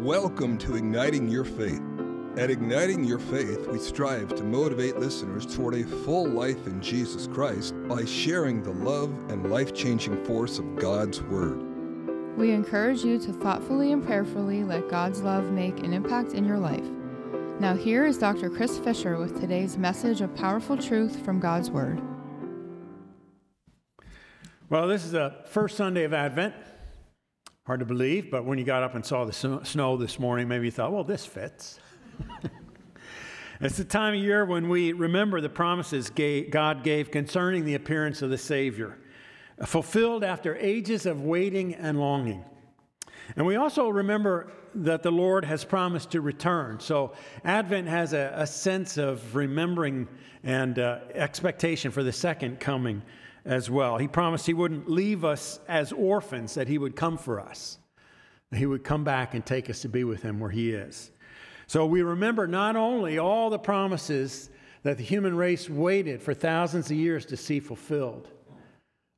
Welcome 0.00 0.56
to 0.60 0.76
Igniting 0.76 1.28
Your 1.28 1.44
Faith. 1.44 1.82
At 2.38 2.48
Igniting 2.48 3.04
Your 3.04 3.18
Faith, 3.18 3.66
we 3.66 3.78
strive 3.78 4.34
to 4.34 4.42
motivate 4.42 4.96
listeners 4.96 5.44
toward 5.44 5.74
a 5.74 5.84
full 5.84 6.26
life 6.26 6.66
in 6.66 6.80
Jesus 6.80 7.26
Christ 7.26 7.74
by 7.86 8.06
sharing 8.06 8.62
the 8.62 8.70
love 8.70 9.10
and 9.28 9.50
life 9.50 9.74
changing 9.74 10.24
force 10.24 10.58
of 10.58 10.76
God's 10.76 11.20
Word. 11.24 11.60
We 12.38 12.52
encourage 12.52 13.04
you 13.04 13.18
to 13.18 13.32
thoughtfully 13.34 13.92
and 13.92 14.02
prayerfully 14.02 14.64
let 14.64 14.88
God's 14.88 15.20
love 15.20 15.52
make 15.52 15.80
an 15.80 15.92
impact 15.92 16.32
in 16.32 16.46
your 16.46 16.58
life. 16.58 16.88
Now, 17.60 17.76
here 17.76 18.06
is 18.06 18.16
Dr. 18.16 18.48
Chris 18.48 18.78
Fisher 18.78 19.18
with 19.18 19.38
today's 19.38 19.76
message 19.76 20.22
of 20.22 20.34
powerful 20.34 20.78
truth 20.78 21.22
from 21.26 21.40
God's 21.40 21.70
Word. 21.70 22.00
Well, 24.70 24.88
this 24.88 25.04
is 25.04 25.10
the 25.10 25.44
first 25.50 25.76
Sunday 25.76 26.04
of 26.04 26.14
Advent. 26.14 26.54
Hard 27.66 27.80
to 27.80 27.86
believe, 27.86 28.30
but 28.30 28.44
when 28.44 28.58
you 28.58 28.64
got 28.64 28.82
up 28.82 28.94
and 28.94 29.04
saw 29.04 29.24
the 29.24 29.60
snow 29.64 29.96
this 29.96 30.18
morning, 30.18 30.48
maybe 30.48 30.64
you 30.64 30.70
thought, 30.70 30.92
well, 30.92 31.04
this 31.04 31.26
fits. 31.26 31.78
it's 33.60 33.76
the 33.76 33.84
time 33.84 34.14
of 34.14 34.20
year 34.20 34.46
when 34.46 34.68
we 34.68 34.92
remember 34.92 35.42
the 35.42 35.50
promises 35.50 36.10
God 36.10 36.82
gave 36.82 37.10
concerning 37.10 37.66
the 37.66 37.74
appearance 37.74 38.22
of 38.22 38.30
the 38.30 38.38
Savior, 38.38 38.98
fulfilled 39.66 40.24
after 40.24 40.56
ages 40.56 41.04
of 41.04 41.20
waiting 41.20 41.74
and 41.74 42.00
longing. 42.00 42.44
And 43.36 43.46
we 43.46 43.56
also 43.56 43.90
remember 43.90 44.50
that 44.74 45.02
the 45.02 45.12
Lord 45.12 45.44
has 45.44 45.62
promised 45.62 46.10
to 46.12 46.22
return. 46.22 46.80
So 46.80 47.12
Advent 47.44 47.88
has 47.88 48.14
a, 48.14 48.32
a 48.36 48.46
sense 48.46 48.96
of 48.96 49.36
remembering 49.36 50.08
and 50.42 50.78
uh, 50.78 51.00
expectation 51.12 51.90
for 51.90 52.02
the 52.02 52.12
second 52.12 52.58
coming 52.58 53.02
as 53.44 53.70
well. 53.70 53.98
He 53.98 54.08
promised 54.08 54.46
He 54.46 54.54
wouldn't 54.54 54.90
leave 54.90 55.24
us 55.24 55.60
as 55.68 55.92
orphans, 55.92 56.54
that 56.54 56.68
He 56.68 56.78
would 56.78 56.96
come 56.96 57.16
for 57.16 57.40
us. 57.40 57.78
He 58.54 58.66
would 58.66 58.84
come 58.84 59.04
back 59.04 59.34
and 59.34 59.44
take 59.44 59.70
us 59.70 59.82
to 59.82 59.88
be 59.88 60.04
with 60.04 60.22
Him 60.22 60.40
where 60.40 60.50
He 60.50 60.72
is. 60.72 61.10
So 61.66 61.86
we 61.86 62.02
remember 62.02 62.46
not 62.46 62.74
only 62.76 63.18
all 63.18 63.48
the 63.48 63.58
promises 63.58 64.50
that 64.82 64.96
the 64.96 65.04
human 65.04 65.36
race 65.36 65.70
waited 65.70 66.20
for 66.20 66.34
thousands 66.34 66.90
of 66.90 66.96
years 66.96 67.26
to 67.26 67.36
see 67.36 67.60
fulfilled, 67.60 68.28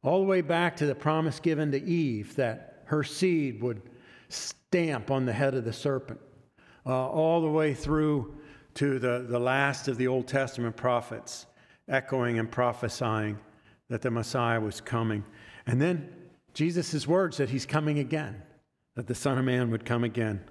all 0.02 0.20
the 0.20 0.26
way 0.26 0.40
back 0.40 0.76
to 0.76 0.86
the 0.86 0.94
promise 0.94 1.40
given 1.40 1.70
to 1.70 1.82
Eve 1.82 2.34
that 2.36 2.82
her 2.86 3.02
seed 3.04 3.62
would 3.62 3.80
stamp 4.28 5.10
on 5.10 5.24
the 5.24 5.32
head 5.32 5.54
of 5.54 5.64
the 5.64 5.72
serpent, 5.72 6.20
uh, 6.84 7.08
all 7.08 7.40
the 7.40 7.48
way 7.48 7.72
through 7.72 8.36
to 8.74 8.98
the, 8.98 9.24
the 9.28 9.38
last 9.38 9.88
of 9.88 9.96
the 9.96 10.08
Old 10.08 10.26
Testament 10.26 10.76
prophets, 10.76 11.46
echoing 11.88 12.38
and 12.38 12.50
prophesying 12.50 13.38
that 13.92 14.00
the 14.00 14.10
Messiah 14.10 14.58
was 14.58 14.80
coming. 14.80 15.22
And 15.66 15.78
then 15.78 16.08
Jesus' 16.54 17.06
words 17.06 17.36
that 17.36 17.50
he's 17.50 17.66
coming 17.66 17.98
again, 17.98 18.42
that 18.94 19.06
the 19.06 19.14
Son 19.14 19.36
of 19.36 19.44
Man 19.44 19.70
would 19.70 19.84
come 19.84 20.02
again 20.02 20.42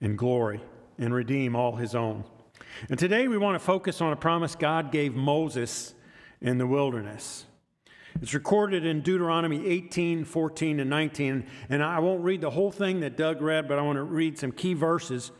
in 0.00 0.16
glory 0.16 0.62
and 0.96 1.12
redeem 1.12 1.54
all 1.54 1.76
his 1.76 1.94
own. 1.94 2.24
And 2.88 2.98
today 2.98 3.28
we 3.28 3.36
want 3.36 3.54
to 3.54 3.58
focus 3.58 4.00
on 4.00 4.14
a 4.14 4.16
promise 4.16 4.54
God 4.54 4.90
gave 4.92 5.14
Moses 5.14 5.92
in 6.40 6.56
the 6.56 6.66
wilderness. 6.66 7.44
It's 8.22 8.32
recorded 8.32 8.86
in 8.86 9.02
Deuteronomy 9.02 9.66
18, 9.66 10.24
14, 10.24 10.80
and 10.80 10.88
19. 10.88 11.44
And 11.68 11.82
I 11.82 11.98
won't 11.98 12.24
read 12.24 12.40
the 12.40 12.48
whole 12.48 12.72
thing 12.72 13.00
that 13.00 13.14
Doug 13.14 13.42
read, 13.42 13.68
but 13.68 13.78
I 13.78 13.82
want 13.82 13.96
to 13.96 14.04
read 14.04 14.38
some 14.38 14.52
key 14.52 14.72
verses. 14.72 15.32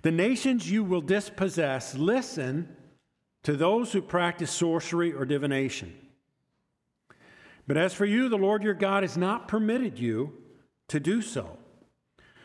The 0.00 0.10
nations 0.10 0.70
you 0.70 0.82
will 0.82 1.02
dispossess, 1.02 1.94
listen 1.94 2.74
to 3.42 3.54
those 3.54 3.92
who 3.92 4.00
practice 4.00 4.50
sorcery 4.50 5.12
or 5.12 5.26
divination. 5.26 5.92
But 7.66 7.76
as 7.76 7.94
for 7.94 8.04
you, 8.04 8.28
the 8.28 8.36
Lord 8.36 8.62
your 8.62 8.74
God 8.74 9.02
has 9.02 9.16
not 9.16 9.48
permitted 9.48 9.98
you 9.98 10.34
to 10.88 11.00
do 11.00 11.22
so. 11.22 11.58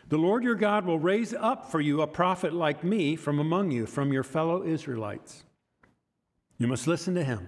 The 0.07 0.17
Lord 0.17 0.43
your 0.43 0.55
God 0.55 0.85
will 0.85 0.99
raise 0.99 1.33
up 1.33 1.69
for 1.69 1.79
you 1.79 2.01
a 2.01 2.07
prophet 2.07 2.53
like 2.53 2.83
me 2.83 3.15
from 3.15 3.39
among 3.39 3.71
you, 3.71 3.85
from 3.85 4.11
your 4.11 4.23
fellow 4.23 4.63
Israelites. 4.63 5.43
You 6.57 6.67
must 6.67 6.87
listen 6.87 7.15
to 7.15 7.23
him. 7.23 7.47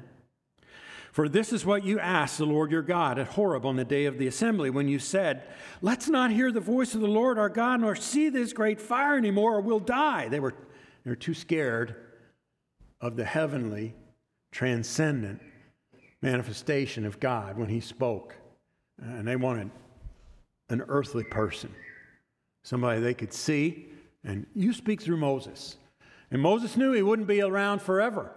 For 1.11 1.27
this 1.27 1.51
is 1.51 1.65
what 1.65 1.83
you 1.83 1.99
asked 1.99 2.37
the 2.37 2.45
Lord 2.45 2.71
your 2.71 2.83
God 2.83 3.19
at 3.19 3.27
Horeb 3.27 3.65
on 3.65 3.75
the 3.75 3.83
day 3.83 4.05
of 4.05 4.17
the 4.17 4.27
assembly, 4.27 4.69
when 4.69 4.87
you 4.87 4.99
said, 4.99 5.43
Let's 5.81 6.07
not 6.07 6.31
hear 6.31 6.51
the 6.51 6.61
voice 6.61 6.93
of 6.93 7.01
the 7.01 7.07
Lord 7.07 7.37
our 7.37 7.49
God, 7.49 7.81
nor 7.81 7.95
see 7.95 8.29
this 8.29 8.53
great 8.53 8.79
fire 8.79 9.17
anymore, 9.17 9.55
or 9.55 9.61
we'll 9.61 9.79
die. 9.79 10.29
They 10.29 10.39
were, 10.39 10.53
they 11.03 11.09
were 11.09 11.15
too 11.15 11.33
scared 11.33 11.95
of 13.01 13.17
the 13.17 13.25
heavenly, 13.25 13.93
transcendent 14.51 15.41
manifestation 16.21 17.05
of 17.05 17.19
God 17.19 17.57
when 17.57 17.69
he 17.69 17.79
spoke. 17.79 18.35
And 18.99 19.27
they 19.27 19.35
wanted 19.35 19.71
an 20.69 20.83
earthly 20.87 21.23
person, 21.23 21.73
somebody 22.63 22.99
they 22.99 23.13
could 23.13 23.33
see. 23.33 23.87
And 24.23 24.45
you 24.55 24.73
speak 24.73 25.01
through 25.01 25.17
Moses. 25.17 25.77
And 26.29 26.41
Moses 26.41 26.77
knew 26.77 26.93
he 26.93 27.01
wouldn't 27.01 27.27
be 27.27 27.41
around 27.41 27.81
forever. 27.81 28.31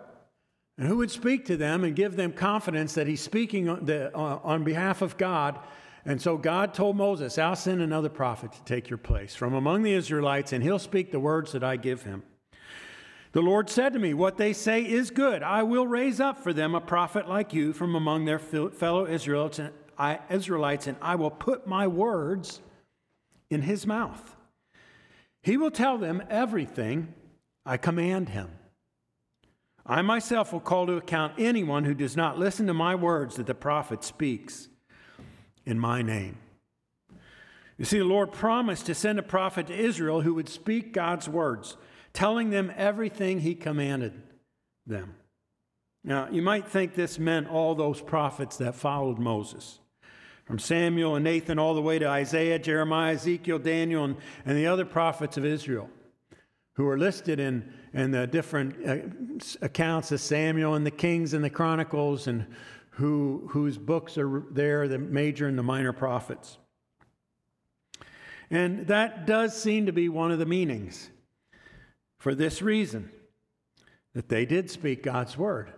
And 0.77 0.89
who 0.89 0.97
would 0.97 1.11
speak 1.11 1.45
to 1.47 1.57
them 1.57 1.85
and 1.85 1.95
give 1.95 2.17
them 2.17 2.33
confidence 2.33 2.95
that 2.95 3.07
he's 3.07 3.21
speaking 3.21 3.69
on, 3.69 3.89
uh, 3.89 4.59
behalf 4.59 5.03
of 5.03 5.17
God? 5.17 5.59
And 6.05 6.21
so 6.21 6.37
God 6.37 6.75
told 6.75 6.97
Moses, 6.97 7.39
I'll 7.39 7.57
send 7.57 7.81
another 7.81 8.09
prophet 8.09 8.53
to 8.53 8.63
take 8.65 8.91
your 8.91 8.99
place 8.99 9.35
from 9.35 9.55
among 9.55 9.83
the 9.83 9.93
Israelites, 9.93 10.53
and 10.53 10.63
he'll 10.63 10.79
speak 10.79 11.13
the 11.13 11.21
words 11.21 11.53
that 11.53 11.63
I 11.63 11.77
give 11.77 12.03
him. 12.03 12.23
The 13.35 13.43
Lord 13.43 13.69
said 13.69 13.93
to 13.95 13.99
me, 13.99 14.15
What 14.15 14.39
they 14.39 14.53
say 14.53 14.83
is 14.83 15.11
good. 15.11 15.43
I 15.43 15.65
will 15.65 15.89
raise 15.89 16.21
up 16.21 16.39
for 16.39 16.53
them 16.53 16.77
a 16.77 16.81
prophet 16.81 17.29
like 17.29 17.53
you 17.53 17.73
from 17.73 17.97
among 17.97 18.25
their 18.25 18.39
fellow 18.39 19.07
Israelites, 19.09 19.59
and 19.59 20.97
I, 21.03 21.15
will 21.17 21.33
put 21.33 21.67
my 21.67 21.89
words 21.89 22.61
in 23.51 23.63
his 23.63 23.89
mouth. 23.89 24.37
He 25.43 25.57
will 25.57 25.73
tell 25.73 25.99
them 25.99 26.23
everything 26.31 27.13
I 27.67 27.77
command 27.77 28.29
him. 28.29 28.51
I 29.85 30.01
myself 30.03 30.53
will 30.53 30.61
call 30.61 30.87
to 30.87 30.97
account 30.97 31.35
anyone 31.37 31.83
who 31.83 31.95
does 31.95 32.17
not 32.17 32.39
listen 32.39 32.69
to 32.69 32.75
my 32.75 32.95
words 32.95 33.35
that 33.35 33.47
the 33.47 33.55
prophet 33.55 34.05
speaks 34.05 34.69
in 35.67 35.77
my 35.81 36.03
name. 36.03 36.39
You 37.79 37.85
see, 37.85 37.99
the 37.99 38.05
Lord 38.05 38.31
promised 38.31 38.87
to 38.87 38.95
send 38.95 39.19
a 39.19 39.25
prophet 39.25 39.67
to 39.67 39.75
Israel 39.77 40.21
who 40.21 40.35
would 40.35 40.49
speak 40.49 40.93
God's 40.93 41.29
words 41.29 41.77
telling 42.15 42.51
them 42.51 42.73
everything 42.77 43.41
he 43.41 43.55
commanded 43.55 44.15
them. 44.87 45.15
Now, 46.03 46.29
you 46.31 46.43
might 46.43 46.69
think 46.69 46.95
this 46.95 47.19
meant 47.19 47.49
all 47.49 47.75
those 47.75 48.01
prophets 48.01 48.57
that 48.59 48.75
followed 48.75 49.19
Moses, 49.19 49.81
from 50.45 50.59
Samuel 50.59 51.17
and 51.17 51.25
Nathan 51.25 51.59
all 51.59 51.75
the 51.75 51.83
way 51.83 51.99
to 51.99 52.07
Isaiah, 52.07 52.59
Jeremiah, 52.59 53.15
Ezekiel, 53.15 53.59
Daniel, 53.59 54.05
and, 54.05 54.17
and 54.47 54.57
the 54.57 54.67
other 54.67 54.85
prophets 54.85 55.37
of 55.37 55.45
Israel 55.45 55.89
who 56.75 56.89
are 56.89 56.99
listed 56.99 57.41
in, 57.41 57.73
in 57.93 58.11
the 58.11 58.27
different 58.27 58.77
uh, 58.87 58.97
accounts 59.63 60.13
of 60.13 60.21
Samuel 60.21 60.75
and 60.75 60.85
the 60.85 60.91
Kings 60.91 61.33
and 61.33 61.43
the 61.45 61.51
Chronicles, 61.51 62.27
and 62.27 62.47
who, 62.91 63.49
whose 63.51 63.79
books 63.79 64.19
are 64.19 64.43
there, 64.51 64.87
the 64.89 64.99
major 64.99 65.47
and 65.47 65.59
the 65.59 65.63
minor 65.63 65.93
prophets. 65.93 66.59
And 68.51 68.87
that 68.89 69.27
does 69.27 69.61
seem 69.61 69.87
to 69.87 69.93
be 69.93 70.09
one 70.09 70.31
of 70.31 70.39
the 70.39 70.47
meanings 70.47 71.11
for 72.25 72.35
this 72.35 72.63
reason 72.63 73.11
that 74.15 74.31
they 74.31 74.47
did 74.47 74.71
speak 74.71 75.03
God's 75.03 75.37
word 75.37 75.71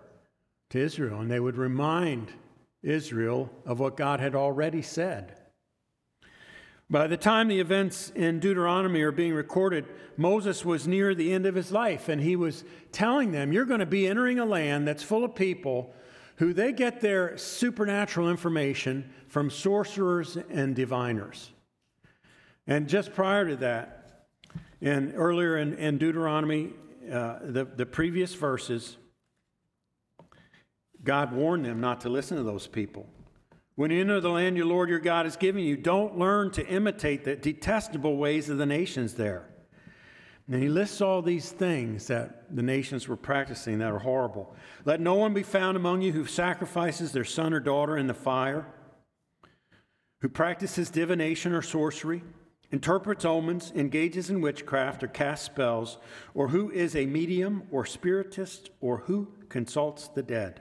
to 0.70 0.78
Israel, 0.78 1.20
and 1.20 1.28
they 1.28 1.40
would 1.40 1.56
remind 1.56 2.30
Israel 2.84 3.50
of 3.64 3.80
what 3.80 3.96
God 3.96 4.20
had 4.20 4.36
already 4.36 4.80
said. 4.80 5.36
By 6.88 7.08
the 7.08 7.16
time 7.16 7.48
the 7.48 7.58
events 7.58 8.12
in 8.14 8.38
Deuteronomy 8.38 9.02
are 9.02 9.10
being 9.10 9.34
recorded, 9.34 9.86
Moses 10.16 10.64
was 10.64 10.86
near 10.86 11.16
the 11.16 11.32
end 11.32 11.46
of 11.46 11.56
his 11.56 11.72
life, 11.72 12.08
and 12.08 12.22
he 12.22 12.36
was 12.36 12.62
telling 12.92 13.32
them, 13.32 13.52
You're 13.52 13.64
going 13.64 13.80
to 13.80 13.84
be 13.84 14.06
entering 14.06 14.38
a 14.38 14.46
land 14.46 14.86
that's 14.86 15.02
full 15.02 15.24
of 15.24 15.34
people 15.34 15.92
who 16.36 16.52
they 16.52 16.70
get 16.70 17.00
their 17.00 17.36
supernatural 17.36 18.30
information 18.30 19.10
from 19.26 19.50
sorcerers 19.50 20.38
and 20.48 20.76
diviners. 20.76 21.50
And 22.68 22.88
just 22.88 23.14
prior 23.14 23.48
to 23.48 23.56
that, 23.56 24.05
and 24.80 25.12
earlier 25.16 25.56
in, 25.56 25.74
in 25.74 25.98
Deuteronomy, 25.98 26.72
uh, 27.10 27.38
the, 27.42 27.64
the 27.64 27.86
previous 27.86 28.34
verses, 28.34 28.96
God 31.02 31.32
warned 31.32 31.64
them 31.64 31.80
not 31.80 32.00
to 32.02 32.08
listen 32.08 32.36
to 32.36 32.42
those 32.42 32.66
people. 32.66 33.08
When 33.76 33.90
you 33.90 34.00
enter 34.00 34.20
the 34.20 34.30
land 34.30 34.56
your 34.56 34.66
Lord 34.66 34.88
your 34.88 34.98
God 34.98 35.26
is 35.26 35.36
giving 35.36 35.64
you, 35.64 35.76
don't 35.76 36.18
learn 36.18 36.50
to 36.52 36.66
imitate 36.66 37.24
the 37.24 37.36
detestable 37.36 38.16
ways 38.16 38.48
of 38.48 38.58
the 38.58 38.66
nations 38.66 39.14
there. 39.14 39.48
And 40.48 40.62
he 40.62 40.68
lists 40.68 41.00
all 41.00 41.22
these 41.22 41.50
things 41.50 42.06
that 42.06 42.54
the 42.54 42.62
nations 42.62 43.08
were 43.08 43.16
practicing 43.16 43.78
that 43.78 43.92
are 43.92 43.98
horrible. 43.98 44.54
Let 44.84 45.00
no 45.00 45.14
one 45.14 45.34
be 45.34 45.42
found 45.42 45.76
among 45.76 46.02
you 46.02 46.12
who 46.12 46.24
sacrifices 46.24 47.12
their 47.12 47.24
son 47.24 47.52
or 47.52 47.60
daughter 47.60 47.98
in 47.98 48.06
the 48.06 48.14
fire, 48.14 48.66
who 50.20 50.28
practices 50.28 50.88
divination 50.88 51.52
or 51.52 51.62
sorcery 51.62 52.22
interprets 52.70 53.24
omens, 53.24 53.72
engages 53.74 54.30
in 54.30 54.40
witchcraft 54.40 55.02
or 55.02 55.08
casts 55.08 55.46
spells, 55.46 55.98
or 56.34 56.48
who 56.48 56.70
is 56.70 56.96
a 56.96 57.06
medium 57.06 57.62
or 57.70 57.84
spiritist, 57.84 58.70
or 58.80 58.98
who 58.98 59.28
consults 59.48 60.08
the 60.08 60.22
dead. 60.22 60.60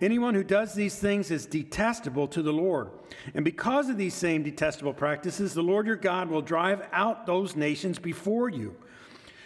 Anyone 0.00 0.34
who 0.34 0.44
does 0.44 0.74
these 0.74 0.98
things 0.98 1.30
is 1.30 1.46
detestable 1.46 2.26
to 2.28 2.42
the 2.42 2.52
Lord. 2.52 2.90
And 3.34 3.44
because 3.44 3.88
of 3.88 3.98
these 3.98 4.14
same 4.14 4.42
detestable 4.42 4.94
practices, 4.94 5.54
the 5.54 5.62
Lord 5.62 5.86
your 5.86 5.96
God 5.96 6.28
will 6.28 6.42
drive 6.42 6.86
out 6.92 7.26
those 7.26 7.54
nations 7.54 7.98
before 7.98 8.48
you. 8.48 8.74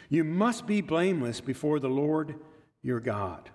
You 0.09 0.23
must 0.23 0.67
be 0.67 0.81
blameless 0.81 1.41
before 1.41 1.81
the 1.81 1.89
Lord 1.89 2.37
your 2.83 3.01
God. 3.01 3.51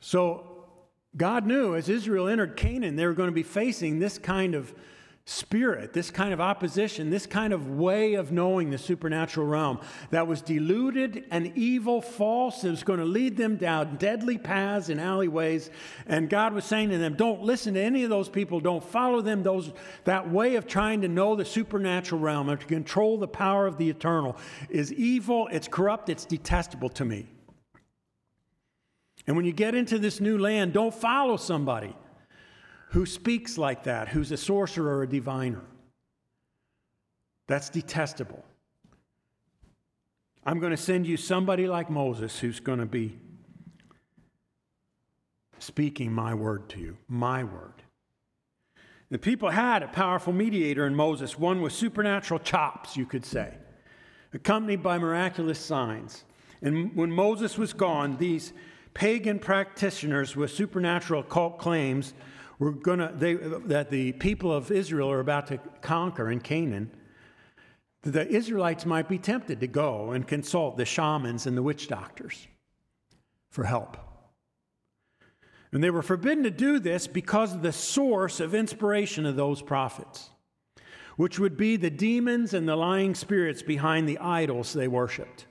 So, 0.00 0.46
God 1.16 1.46
knew 1.46 1.74
as 1.74 1.88
Israel 1.88 2.28
entered 2.28 2.56
Canaan, 2.56 2.96
they 2.96 3.06
were 3.06 3.14
going 3.14 3.28
to 3.28 3.34
be 3.34 3.42
facing 3.42 3.98
this 3.98 4.16
kind 4.16 4.54
of 4.54 4.72
spirit, 5.30 5.92
this 5.92 6.10
kind 6.10 6.32
of 6.32 6.40
opposition, 6.40 7.08
this 7.08 7.24
kind 7.24 7.52
of 7.52 7.70
way 7.70 8.14
of 8.14 8.32
knowing 8.32 8.70
the 8.70 8.78
supernatural 8.78 9.46
realm 9.46 9.78
that 10.10 10.26
was 10.26 10.42
deluded 10.42 11.24
and 11.30 11.56
evil, 11.56 12.02
false. 12.02 12.64
It 12.64 12.70
was 12.70 12.82
going 12.82 12.98
to 12.98 13.04
lead 13.04 13.36
them 13.36 13.56
down 13.56 13.96
deadly 13.96 14.38
paths 14.38 14.88
and 14.88 15.00
alleyways. 15.00 15.70
And 16.06 16.28
God 16.28 16.52
was 16.52 16.64
saying 16.64 16.90
to 16.90 16.98
them, 16.98 17.14
Don't 17.14 17.42
listen 17.42 17.74
to 17.74 17.80
any 17.80 18.02
of 18.02 18.10
those 18.10 18.28
people. 18.28 18.58
Don't 18.58 18.82
follow 18.82 19.20
them. 19.20 19.44
Those, 19.44 19.72
that 20.04 20.28
way 20.28 20.56
of 20.56 20.66
trying 20.66 21.02
to 21.02 21.08
know 21.08 21.36
the 21.36 21.44
supernatural 21.44 22.20
realm 22.20 22.48
and 22.48 22.60
to 22.60 22.66
control 22.66 23.16
the 23.16 23.28
power 23.28 23.68
of 23.68 23.78
the 23.78 23.88
eternal 23.88 24.36
is 24.68 24.92
evil, 24.92 25.48
it's 25.52 25.68
corrupt, 25.68 26.08
it's 26.08 26.24
detestable 26.24 26.88
to 26.90 27.04
me. 27.04 27.28
And 29.28 29.36
when 29.36 29.44
you 29.44 29.52
get 29.52 29.76
into 29.76 30.00
this 30.00 30.20
new 30.20 30.38
land, 30.38 30.72
don't 30.72 30.94
follow 30.94 31.36
somebody 31.36 31.94
who 32.90 33.06
speaks 33.06 33.56
like 33.56 33.84
that, 33.84 34.08
who's 34.08 34.32
a 34.32 34.36
sorcerer 34.36 34.98
or 34.98 35.02
a 35.02 35.08
diviner. 35.08 35.62
That's 37.46 37.70
detestable. 37.70 38.44
I'm 40.44 40.58
going 40.58 40.72
to 40.72 40.76
send 40.76 41.06
you 41.06 41.16
somebody 41.16 41.66
like 41.68 41.90
Moses 41.90 42.38
who's 42.38 42.58
going 42.58 42.80
to 42.80 42.86
be 42.86 43.18
speaking 45.58 46.12
my 46.12 46.34
word 46.34 46.68
to 46.70 46.80
you, 46.80 46.96
my 47.06 47.44
word. 47.44 47.74
The 49.10 49.18
people 49.18 49.50
had 49.50 49.82
a 49.82 49.88
powerful 49.88 50.32
mediator 50.32 50.86
in 50.86 50.94
Moses, 50.94 51.38
one 51.38 51.60
with 51.62 51.72
supernatural 51.72 52.40
chops, 52.40 52.96
you 52.96 53.06
could 53.06 53.24
say, 53.24 53.54
accompanied 54.32 54.82
by 54.82 54.98
miraculous 54.98 55.58
signs. 55.58 56.24
And 56.62 56.94
when 56.96 57.12
Moses 57.12 57.58
was 57.58 57.72
gone, 57.72 58.16
these 58.16 58.52
pagan 58.94 59.38
practitioners 59.38 60.34
with 60.34 60.50
supernatural 60.50 61.20
occult 61.20 61.58
claims 61.58 62.14
we're 62.60 62.72
gonna, 62.72 63.10
they, 63.16 63.34
that 63.34 63.90
the 63.90 64.12
people 64.12 64.52
of 64.52 64.70
Israel 64.70 65.10
are 65.10 65.20
about 65.20 65.46
to 65.48 65.58
conquer 65.80 66.30
in 66.30 66.40
Canaan, 66.40 66.90
the 68.02 68.28
Israelites 68.28 68.84
might 68.84 69.08
be 69.08 69.18
tempted 69.18 69.60
to 69.60 69.66
go 69.66 70.12
and 70.12 70.28
consult 70.28 70.76
the 70.76 70.84
shamans 70.84 71.46
and 71.46 71.56
the 71.56 71.62
witch 71.62 71.88
doctors 71.88 72.46
for 73.50 73.64
help. 73.64 73.96
And 75.72 75.82
they 75.82 75.90
were 75.90 76.02
forbidden 76.02 76.44
to 76.44 76.50
do 76.50 76.78
this 76.78 77.06
because 77.06 77.54
of 77.54 77.62
the 77.62 77.72
source 77.72 78.40
of 78.40 78.54
inspiration 78.54 79.24
of 79.24 79.36
those 79.36 79.62
prophets, 79.62 80.28
which 81.16 81.38
would 81.38 81.56
be 81.56 81.76
the 81.76 81.90
demons 81.90 82.52
and 82.52 82.68
the 82.68 82.76
lying 82.76 83.14
spirits 83.14 83.62
behind 83.62 84.06
the 84.06 84.18
idols 84.18 84.74
they 84.74 84.88
worshiped. 84.88 85.46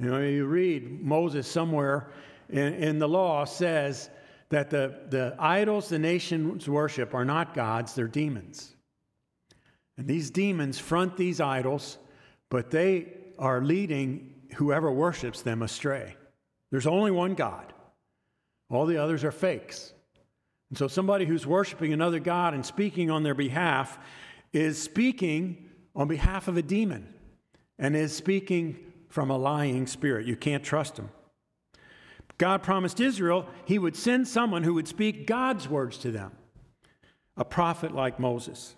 You 0.00 0.06
know, 0.06 0.20
you 0.22 0.46
read 0.46 1.02
Moses 1.02 1.46
somewhere 1.46 2.10
in, 2.48 2.74
in 2.74 2.98
the 2.98 3.08
law 3.08 3.44
says 3.44 4.10
that 4.50 4.68
the, 4.70 4.94
the 5.08 5.34
idols 5.38 5.88
the 5.88 5.98
nations 5.98 6.68
worship 6.68 7.14
are 7.14 7.24
not 7.24 7.54
gods, 7.54 7.94
they're 7.94 8.08
demons. 8.08 8.74
And 9.96 10.06
these 10.06 10.30
demons 10.30 10.78
front 10.78 11.16
these 11.16 11.40
idols, 11.40 11.98
but 12.48 12.70
they 12.70 13.08
are 13.38 13.62
leading 13.62 14.34
whoever 14.56 14.90
worships 14.90 15.42
them 15.42 15.62
astray. 15.62 16.16
There's 16.70 16.86
only 16.86 17.10
one 17.10 17.34
God, 17.34 17.72
all 18.68 18.86
the 18.86 18.98
others 18.98 19.24
are 19.24 19.32
fakes. 19.32 19.92
And 20.68 20.78
so 20.78 20.86
somebody 20.86 21.26
who's 21.26 21.46
worshiping 21.46 21.92
another 21.92 22.20
God 22.20 22.54
and 22.54 22.64
speaking 22.64 23.10
on 23.10 23.22
their 23.24 23.34
behalf 23.34 23.98
is 24.52 24.80
speaking 24.80 25.68
on 25.94 26.06
behalf 26.06 26.46
of 26.48 26.56
a 26.56 26.62
demon 26.62 27.12
and 27.78 27.96
is 27.96 28.14
speaking 28.14 28.78
from 29.08 29.30
a 29.30 29.36
lying 29.36 29.86
spirit. 29.86 30.26
You 30.26 30.36
can't 30.36 30.62
trust 30.62 30.96
him. 30.96 31.08
God 32.40 32.62
promised 32.62 33.00
Israel 33.00 33.46
he 33.66 33.78
would 33.78 33.94
send 33.94 34.26
someone 34.26 34.62
who 34.62 34.72
would 34.72 34.88
speak 34.88 35.26
God's 35.26 35.68
words 35.68 35.98
to 35.98 36.10
them, 36.10 36.32
a 37.36 37.44
prophet 37.44 37.94
like 37.94 38.18
Moses. 38.18 38.76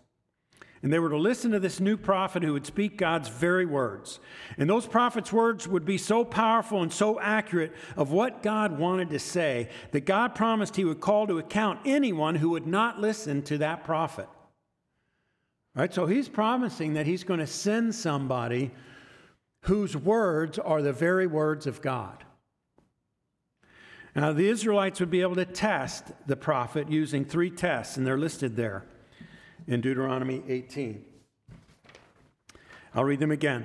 And 0.83 0.93
they 0.93 0.99
were 0.99 1.11
to 1.11 1.17
listen 1.17 1.53
to 1.53 1.61
this 1.61 1.79
new 1.79 1.97
prophet 1.97 2.43
who 2.43 2.55
would 2.55 2.67
speak 2.67 2.99
God's 2.99 3.29
very 3.29 3.65
words. 3.65 4.19
And 4.59 4.69
those 4.69 4.89
prophets' 4.89 5.33
words 5.33 5.69
would 5.69 5.85
be 5.85 5.97
so 5.97 6.25
powerful 6.25 6.83
and 6.83 6.93
so 6.93 7.21
accurate 7.21 7.73
of 7.97 8.11
what 8.11 8.43
God 8.43 8.81
wanted 8.81 9.11
to 9.11 9.21
say 9.21 9.69
that 9.93 10.07
God 10.07 10.35
promised 10.35 10.75
he 10.75 10.85
would 10.85 11.01
call 11.01 11.29
to 11.29 11.39
account 11.39 11.79
anyone 11.85 12.35
who 12.35 12.51
would 12.51 12.67
not 12.67 13.01
listen 13.01 13.43
to 13.43 13.59
that 13.59 13.85
prophet. 13.85 14.29
Right? 15.77 15.95
So 15.95 16.07
he's 16.07 16.29
promising 16.29 16.95
that 16.95 17.07
he's 17.07 17.23
going 17.23 17.39
to 17.39 17.47
send 17.47 17.95
somebody 17.95 18.73
whose 19.61 19.97
words 19.97 20.59
are 20.59 20.83
the 20.83 20.93
very 20.93 21.29
words 21.29 21.69
of 21.69 21.81
God. 21.81 22.25
Now, 24.15 24.33
the 24.33 24.49
Israelites 24.49 25.01
would 25.01 25.11
be 25.11 25.23
able 25.23 25.37
to 25.37 25.47
test 25.47 26.13
the 26.27 26.37
prophet 26.37 26.91
using 26.91 27.25
three 27.25 27.51
tests, 27.51 27.97
and 27.97 28.07
they're 28.07 28.19
listed 28.19 28.57
there 28.57 28.85
in 29.67 29.81
Deuteronomy 29.81 30.43
18. 30.47 31.03
I'll 32.95 33.05
read 33.05 33.21
them 33.21 33.31
again. 33.31 33.65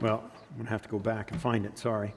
Well, 0.00 0.24
I'm 0.50 0.56
going 0.56 0.66
to 0.66 0.70
have 0.70 0.82
to 0.82 0.88
go 0.88 0.98
back 0.98 1.30
and 1.30 1.40
find 1.40 1.64
it, 1.64 1.78
sorry. 1.78 2.14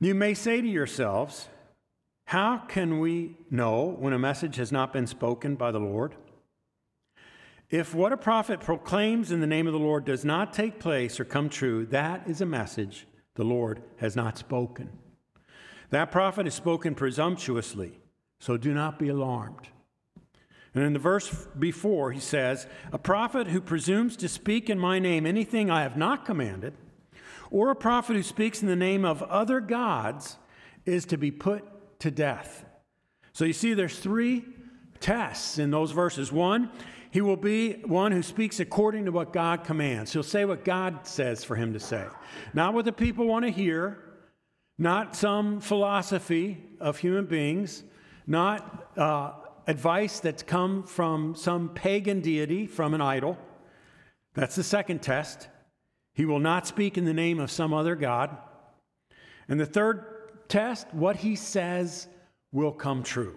You 0.00 0.14
may 0.14 0.34
say 0.34 0.60
to 0.60 0.66
yourselves, 0.66 1.48
How 2.26 2.58
can 2.58 2.98
we 2.98 3.36
know 3.50 3.96
when 3.98 4.12
a 4.12 4.18
message 4.18 4.56
has 4.56 4.72
not 4.72 4.92
been 4.92 5.06
spoken 5.06 5.54
by 5.54 5.70
the 5.70 5.80
Lord? 5.80 6.16
If 7.70 7.94
what 7.94 8.12
a 8.12 8.16
prophet 8.16 8.60
proclaims 8.60 9.30
in 9.30 9.40
the 9.40 9.46
name 9.46 9.66
of 9.66 9.74
the 9.74 9.78
Lord 9.78 10.06
does 10.06 10.24
not 10.24 10.54
take 10.54 10.78
place 10.78 11.20
or 11.20 11.24
come 11.24 11.50
true, 11.50 11.84
that 11.86 12.26
is 12.26 12.40
a 12.40 12.46
message 12.46 13.06
the 13.34 13.44
Lord 13.44 13.82
has 13.98 14.16
not 14.16 14.38
spoken. 14.38 14.90
That 15.90 16.10
prophet 16.10 16.46
has 16.46 16.54
spoken 16.54 16.94
presumptuously, 16.94 17.98
so 18.38 18.56
do 18.56 18.72
not 18.72 18.98
be 18.98 19.08
alarmed. 19.08 19.68
And 20.74 20.84
in 20.84 20.92
the 20.92 20.98
verse 20.98 21.46
before, 21.58 22.12
he 22.12 22.20
says, 22.20 22.66
A 22.92 22.98
prophet 22.98 23.48
who 23.48 23.60
presumes 23.60 24.16
to 24.16 24.28
speak 24.28 24.70
in 24.70 24.78
my 24.78 24.98
name 24.98 25.26
anything 25.26 25.70
I 25.70 25.82
have 25.82 25.96
not 25.96 26.24
commanded, 26.24 26.74
or 27.50 27.70
a 27.70 27.76
prophet 27.76 28.16
who 28.16 28.22
speaks 28.22 28.62
in 28.62 28.68
the 28.68 28.76
name 28.76 29.04
of 29.04 29.22
other 29.24 29.60
gods, 29.60 30.36
is 30.86 31.04
to 31.06 31.18
be 31.18 31.30
put 31.30 31.64
to 32.00 32.10
death. 32.10 32.64
So 33.32 33.44
you 33.44 33.52
see, 33.52 33.74
there's 33.74 33.98
three 33.98 34.44
tests 35.00 35.58
in 35.58 35.70
those 35.70 35.92
verses. 35.92 36.32
One, 36.32 36.70
he 37.10 37.20
will 37.20 37.36
be 37.36 37.74
one 37.84 38.12
who 38.12 38.22
speaks 38.22 38.60
according 38.60 39.06
to 39.06 39.12
what 39.12 39.32
God 39.32 39.64
commands. 39.64 40.12
He'll 40.12 40.22
say 40.22 40.44
what 40.44 40.64
God 40.64 41.06
says 41.06 41.44
for 41.44 41.56
him 41.56 41.72
to 41.72 41.80
say, 41.80 42.04
not 42.52 42.74
what 42.74 42.84
the 42.84 42.92
people 42.92 43.26
want 43.26 43.44
to 43.44 43.50
hear, 43.50 43.98
not 44.78 45.16
some 45.16 45.60
philosophy 45.60 46.58
of 46.80 46.98
human 46.98 47.26
beings, 47.26 47.82
not 48.26 48.90
uh, 48.96 49.32
advice 49.66 50.20
that's 50.20 50.42
come 50.42 50.82
from 50.82 51.34
some 51.34 51.70
pagan 51.70 52.20
deity, 52.20 52.66
from 52.66 52.94
an 52.94 53.00
idol. 53.00 53.38
That's 54.34 54.54
the 54.54 54.62
second 54.62 55.02
test. 55.02 55.48
He 56.14 56.24
will 56.24 56.38
not 56.40 56.66
speak 56.66 56.98
in 56.98 57.04
the 57.04 57.14
name 57.14 57.40
of 57.40 57.50
some 57.50 57.72
other 57.72 57.94
God. 57.94 58.36
And 59.48 59.58
the 59.58 59.66
third 59.66 60.48
test, 60.48 60.92
what 60.92 61.16
he 61.16 61.36
says 61.36 62.06
will 62.52 62.72
come 62.72 63.02
true. 63.02 63.36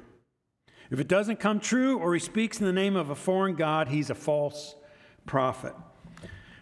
If 0.92 1.00
it 1.00 1.08
doesn't 1.08 1.40
come 1.40 1.62
true 1.62 1.98
or 1.98 2.14
he 2.14 2.20
speaks 2.20 2.60
in 2.60 2.66
the 2.66 2.74
name 2.74 2.98
of 2.98 3.10
a 3.10 3.16
foreign 3.16 3.56
God, 3.56 3.88
he's 3.88 4.10
a 4.10 4.16
false 4.16 4.76
prophet. 5.26 5.74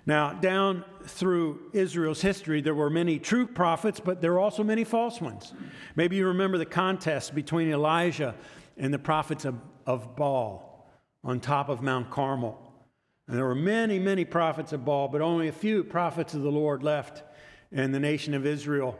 Now, 0.05 0.33
down 0.33 0.85
through 1.03 1.71
Israel's 1.73 2.21
history, 2.21 2.61
there 2.61 2.75
were 2.75 2.91
many 2.91 3.17
true 3.17 3.47
prophets, 3.47 3.99
but 3.99 4.21
there 4.21 4.31
were 4.33 4.39
also 4.39 4.63
many 4.63 4.83
false 4.83 5.19
ones. 5.19 5.53
Maybe 5.95 6.15
you 6.15 6.27
remember 6.27 6.59
the 6.59 6.65
contest 6.65 7.33
between 7.33 7.71
Elijah 7.71 8.35
and 8.77 8.93
the 8.93 8.99
prophets 8.99 9.45
of, 9.45 9.55
of 9.87 10.15
Baal 10.15 10.87
on 11.23 11.39
top 11.39 11.67
of 11.67 11.81
Mount 11.81 12.11
Carmel. 12.11 12.57
And 13.27 13.35
there 13.35 13.45
were 13.45 13.55
many, 13.55 13.97
many 13.97 14.25
prophets 14.25 14.73
of 14.73 14.85
Baal, 14.85 15.07
but 15.07 15.21
only 15.21 15.47
a 15.47 15.51
few 15.51 15.83
prophets 15.83 16.35
of 16.35 16.43
the 16.43 16.51
Lord 16.51 16.83
left 16.83 17.23
in 17.71 17.91
the 17.91 17.99
nation 17.99 18.35
of 18.35 18.45
Israel. 18.45 18.97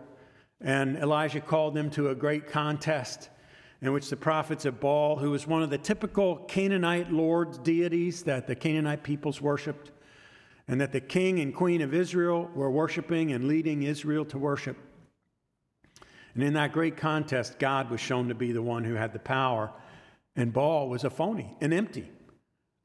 And 0.59 0.97
Elijah 0.97 1.41
called 1.41 1.75
them 1.75 1.91
to 1.91 2.09
a 2.09 2.15
great 2.15 2.47
contest 2.47 3.29
in 3.81 3.93
which 3.93 4.09
the 4.09 4.17
prophets 4.17 4.65
of 4.65 4.79
Baal, 4.79 5.15
who 5.15 5.31
was 5.31 5.47
one 5.47 5.63
of 5.63 5.69
the 5.69 5.77
typical 5.77 6.37
Canaanite 6.47 7.11
lords, 7.11 7.57
deities 7.57 8.23
that 8.23 8.45
the 8.45 8.55
Canaanite 8.55 9.03
peoples 9.03 9.41
worshiped, 9.41 9.91
and 10.67 10.81
that 10.81 10.91
the 10.91 11.01
king 11.01 11.39
and 11.39 11.55
queen 11.55 11.81
of 11.81 11.93
Israel 11.93 12.49
were 12.53 12.69
worshiping 12.69 13.31
and 13.31 13.47
leading 13.47 13.83
Israel 13.83 14.25
to 14.25 14.37
worship. 14.37 14.77
And 16.33 16.43
in 16.43 16.53
that 16.53 16.73
great 16.73 16.97
contest, 16.97 17.57
God 17.57 17.89
was 17.89 18.01
shown 18.01 18.27
to 18.27 18.35
be 18.35 18.51
the 18.51 18.61
one 18.61 18.83
who 18.83 18.95
had 18.95 19.13
the 19.13 19.19
power, 19.19 19.71
and 20.35 20.53
Baal 20.53 20.89
was 20.89 21.05
a 21.05 21.09
phony, 21.09 21.55
an 21.61 21.71
empty, 21.71 22.11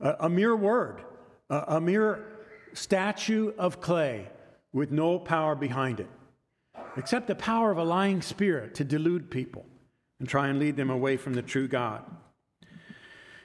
a, 0.00 0.16
a 0.20 0.28
mere 0.28 0.54
word, 0.54 1.02
a, 1.50 1.64
a 1.68 1.80
mere 1.80 2.24
statue 2.72 3.52
of 3.58 3.80
clay 3.80 4.28
with 4.72 4.92
no 4.92 5.18
power 5.18 5.54
behind 5.54 6.00
it, 6.00 6.08
except 6.96 7.26
the 7.26 7.34
power 7.34 7.70
of 7.72 7.78
a 7.78 7.84
lying 7.84 8.22
spirit 8.22 8.74
to 8.76 8.84
delude 8.84 9.30
people 9.30 9.66
and 10.20 10.28
try 10.28 10.48
and 10.48 10.58
lead 10.58 10.76
them 10.76 10.90
away 10.90 11.16
from 11.16 11.34
the 11.34 11.42
true 11.42 11.68
God. 11.68 12.04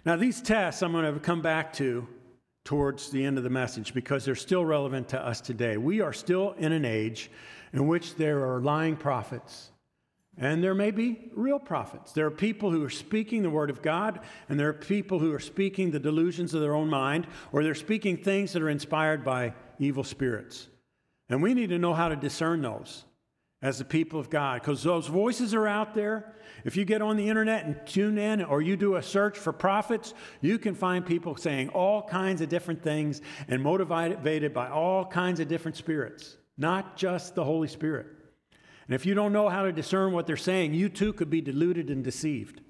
Now, 0.06 0.16
these 0.16 0.42
tests 0.42 0.82
I'm 0.82 0.92
going 0.92 1.12
to 1.14 1.20
come 1.20 1.42
back 1.42 1.74
to 1.74 2.08
towards 2.64 3.10
the 3.10 3.26
end 3.26 3.38
of 3.38 3.44
the 3.44 3.50
message 3.50 3.94
because 3.94 4.24
they're 4.26 4.36
still 4.36 4.64
relevant 4.64 5.10
to 5.10 5.20
us 5.20 5.42
today. 5.42 5.78
We 5.78 6.02
are 6.02 6.14
still 6.14 6.54
in 6.58 6.72
an 6.72 6.86
age 6.86 7.32
in 7.74 7.88
which 7.88 8.16
there 8.16 8.46
are 8.46 8.62
lying 8.62 8.96
prophets, 8.96 9.72
and 10.38 10.64
there 10.64 10.76
may 10.76 10.92
be 10.92 11.32
real 11.36 11.60
prophets. 11.60 12.12
There 12.14 12.26
are 12.26 12.32
people 12.32 12.72
who 12.72 12.84
are 12.84 12.90
speaking 12.90 13.42
the 13.42 13.50
word 13.50 13.70
of 13.70 13.82
God, 13.82 14.22
and 14.48 14.60
there 14.60 14.70
are 14.70 14.74
people 14.74 15.20
who 15.20 15.34
are 15.34 15.40
speaking 15.40 15.92
the 15.92 16.00
delusions 16.00 16.54
of 16.54 16.62
their 16.62 16.76
own 16.76 16.90
mind, 16.90 17.28
or 17.52 17.64
they're 17.64 17.76
speaking 17.76 18.18
things 18.18 18.54
that 18.54 18.62
are 18.62 18.70
inspired 18.70 19.24
by 19.24 19.54
evil 19.80 20.04
spirits. 20.04 20.70
And 21.28 21.44
we 21.44 21.54
need 21.54 21.70
to 21.70 21.80
know 21.80 21.94
how 21.94 22.08
to 22.10 22.16
discern 22.16 22.62
those 22.62 23.04
as 23.62 23.78
the 23.78 23.86
people 23.86 24.20
of 24.20 24.30
God 24.30 24.62
because 24.62 24.84
those 24.84 25.08
voices 25.08 25.54
are 25.54 25.68
out 25.68 25.94
there. 25.94 26.34
If 26.66 26.75
you 26.78 26.86
get 26.86 27.01
on 27.01 27.18
the 27.18 27.30
internet 27.30 27.66
and 27.66 27.75
tune 27.86 28.18
in 28.18 28.44
or 28.44 28.62
you 28.62 28.75
do 28.75 28.96
a 28.96 29.04
search 29.04 29.38
for 29.38 29.54
prophets, 29.54 30.13
you 30.42 30.58
can 30.58 30.75
find 30.75 31.06
people 31.06 31.36
saying 31.36 31.70
all 31.70 32.01
kinds 32.01 32.42
of 32.42 32.50
different 32.50 32.84
things 32.84 33.22
and 33.48 33.62
motivated 33.62 34.54
by 34.54 34.70
all 34.70 35.06
kinds 35.06 35.39
of 35.39 35.48
different 35.48 35.78
spirits, 35.78 36.38
not 36.58 36.98
just 36.98 37.36
the 37.36 37.44
Holy 37.44 37.68
Spirit. 37.68 38.08
And 38.88 38.96
if 38.96 39.06
you 39.06 39.13
don't 39.13 39.34
know 39.34 39.50
how 39.50 39.63
to 39.63 39.72
discern 39.72 40.13
what 40.13 40.25
they're 40.25 40.38
saying, 40.38 40.74
you 40.74 40.89
too 40.89 41.13
could 41.13 41.30
be 41.30 41.42
deluded 41.42 41.89
and 41.89 42.04
deceived. 42.04 42.62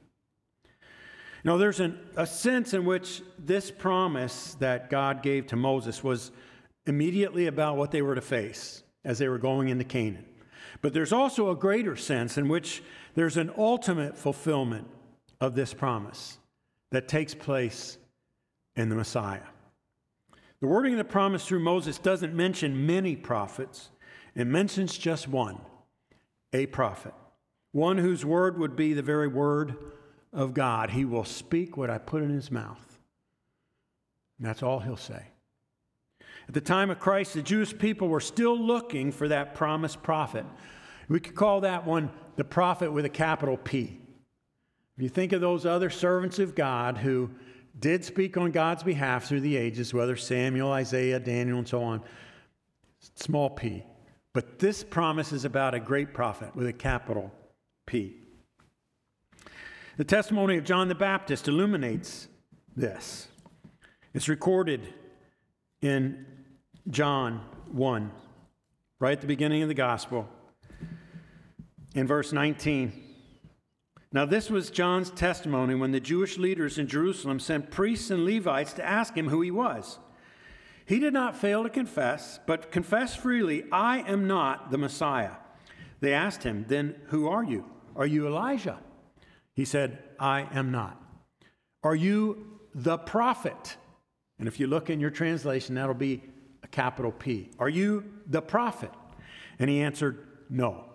Now, 1.43 1.55
there's 1.55 1.79
an, 1.79 1.97
a 2.17 2.27
sense 2.27 2.73
in 2.73 2.83
which 2.83 3.21
this 3.37 3.71
promise 3.71 4.55
that 4.59 4.89
God 4.89 5.23
gave 5.23 5.47
to 5.47 5.55
Moses 5.55 6.03
was 6.03 6.31
immediately 6.85 7.47
about 7.47 7.77
what 7.77 7.91
they 7.91 8.01
were 8.01 8.15
to 8.15 8.21
face 8.21 8.83
as 9.05 9.19
they 9.19 9.29
were 9.29 9.37
going 9.37 9.69
into 9.69 9.85
Canaan. 9.85 10.25
But 10.81 10.93
there's 10.93 11.13
also 11.13 11.49
a 11.49 11.55
greater 11.55 11.95
sense 11.95 12.37
in 12.37 12.47
which 12.47 12.81
there's 13.15 13.37
an 13.37 13.51
ultimate 13.57 14.17
fulfillment 14.17 14.87
of 15.41 15.55
this 15.55 15.73
promise 15.73 16.37
that 16.91 17.07
takes 17.07 17.33
place 17.33 17.97
in 18.75 18.89
the 18.89 18.95
Messiah. 18.95 19.41
The 20.61 20.67
wording 20.67 20.93
of 20.93 20.97
the 20.97 21.03
promise 21.05 21.45
through 21.45 21.59
Moses 21.59 21.97
doesn't 21.97 22.33
mention 22.33 22.85
many 22.85 23.15
prophets, 23.15 23.89
it 24.35 24.45
mentions 24.45 24.97
just 24.97 25.27
one 25.27 25.59
a 26.51 26.65
prophet, 26.65 27.13
one 27.71 27.97
whose 27.97 28.25
word 28.25 28.57
would 28.57 28.75
be 28.75 28.93
the 28.93 29.01
very 29.01 29.27
word 29.27 29.75
of 30.33 30.53
God. 30.53 30.89
He 30.89 31.05
will 31.05 31.25
speak 31.25 31.77
what 31.77 31.89
I 31.89 31.97
put 31.97 32.23
in 32.23 32.29
his 32.29 32.49
mouth. 32.49 32.99
And 34.37 34.47
that's 34.47 34.63
all 34.63 34.79
he'll 34.79 34.97
say. 34.97 35.27
At 36.49 36.55
the 36.55 36.61
time 36.61 36.89
of 36.89 36.99
Christ, 36.99 37.35
the 37.35 37.43
Jewish 37.43 37.77
people 37.77 38.07
were 38.07 38.19
still 38.19 38.59
looking 38.59 39.11
for 39.11 39.27
that 39.27 39.53
promised 39.53 40.01
prophet. 40.01 40.45
We 41.07 41.19
could 41.19 41.35
call 41.35 41.61
that 41.61 41.85
one 41.85 42.09
the 42.37 42.43
prophet 42.43 42.91
with 42.91 43.05
a 43.05 43.09
capital 43.09 43.55
P. 43.55 43.99
If 44.97 45.03
you 45.03 45.09
think 45.09 45.31
of 45.31 45.41
those 45.41 45.67
other 45.67 45.91
servants 45.91 46.39
of 46.39 46.55
God 46.55 46.97
who 46.97 47.29
did 47.79 48.03
speak 48.03 48.35
on 48.35 48.49
God's 48.49 48.81
behalf 48.81 49.25
through 49.25 49.41
the 49.41 49.57
ages, 49.57 49.93
whether 49.93 50.15
Samuel, 50.15 50.71
Isaiah, 50.71 51.19
Daniel, 51.19 51.59
and 51.59 51.67
so 51.67 51.83
on, 51.83 52.01
small 53.13 53.51
p. 53.51 53.83
But 54.33 54.57
this 54.57 54.83
promise 54.83 55.31
is 55.31 55.45
about 55.45 55.75
a 55.75 55.79
great 55.79 56.15
prophet 56.15 56.55
with 56.55 56.65
a 56.65 56.73
capital 56.73 57.31
P. 57.85 58.17
The 59.97 60.03
testimony 60.03 60.57
of 60.57 60.63
John 60.63 60.87
the 60.87 60.95
Baptist 60.95 61.47
illuminates 61.47 62.27
this. 62.75 63.27
It's 64.15 64.27
recorded 64.27 64.95
in 65.81 66.25
John 66.87 67.41
1, 67.71 68.11
right 68.99 69.11
at 69.11 69.21
the 69.21 69.27
beginning 69.27 69.61
of 69.61 69.67
the 69.67 69.73
gospel, 69.73 70.27
in 71.93 72.07
verse 72.07 72.31
19. 72.31 72.93
Now, 74.11 74.25
this 74.25 74.49
was 74.49 74.71
John's 74.71 75.11
testimony 75.11 75.75
when 75.75 75.91
the 75.91 75.99
Jewish 75.99 76.37
leaders 76.37 76.79
in 76.79 76.87
Jerusalem 76.87 77.39
sent 77.39 77.69
priests 77.69 78.09
and 78.09 78.25
Levites 78.25 78.73
to 78.73 78.85
ask 78.85 79.15
him 79.15 79.29
who 79.29 79.41
he 79.41 79.51
was. 79.51 79.99
He 80.85 80.99
did 80.99 81.13
not 81.13 81.37
fail 81.37 81.61
to 81.61 81.69
confess, 81.69 82.39
but 82.47 82.71
confessed 82.71 83.19
freely, 83.19 83.65
I 83.71 83.99
am 83.99 84.25
not 84.25 84.71
the 84.71 84.79
Messiah. 84.79 85.33
They 85.99 86.13
asked 86.13 86.41
him, 86.41 86.65
Then 86.67 86.95
who 87.09 87.27
are 87.27 87.43
you? 87.43 87.65
Are 87.95 88.07
you 88.07 88.25
Elijah? 88.25 88.79
He 89.53 89.65
said, 89.65 89.99
I 90.19 90.47
am 90.51 90.71
not. 90.71 90.99
Are 91.83 91.95
you 91.95 92.59
the 92.73 92.97
prophet? 92.97 93.77
And 94.39 94.47
if 94.47 94.59
you 94.59 94.65
look 94.65 94.89
in 94.89 94.99
your 94.99 95.11
translation, 95.11 95.75
that'll 95.75 95.93
be 95.93 96.23
capital 96.71 97.11
P. 97.11 97.51
Are 97.59 97.69
you 97.69 98.05
the 98.27 98.41
prophet? 98.41 98.91
And 99.57 99.69
he 99.69 99.81
answered, 99.81 100.27
No. 100.49 100.85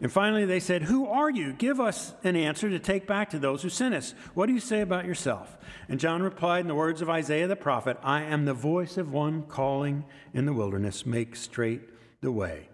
And 0.00 0.12
finally 0.12 0.44
they 0.44 0.60
said, 0.60 0.82
Who 0.82 1.06
are 1.06 1.30
you? 1.30 1.52
Give 1.52 1.80
us 1.80 2.14
an 2.22 2.36
answer 2.36 2.70
to 2.70 2.78
take 2.78 3.06
back 3.06 3.30
to 3.30 3.38
those 3.38 3.62
who 3.62 3.68
sent 3.68 3.94
us. 3.94 4.14
What 4.34 4.46
do 4.46 4.52
you 4.52 4.60
say 4.60 4.80
about 4.80 5.06
yourself? 5.06 5.58
And 5.88 5.98
John 5.98 6.22
replied 6.22 6.60
in 6.60 6.68
the 6.68 6.74
words 6.74 7.02
of 7.02 7.10
Isaiah 7.10 7.48
the 7.48 7.56
prophet 7.56 7.98
I 8.02 8.22
am 8.22 8.44
the 8.44 8.54
voice 8.54 8.96
of 8.96 9.12
one 9.12 9.42
calling 9.42 10.04
in 10.32 10.46
the 10.46 10.52
wilderness, 10.52 11.04
make 11.04 11.34
straight 11.34 11.82
the 12.20 12.32
way 12.32 12.68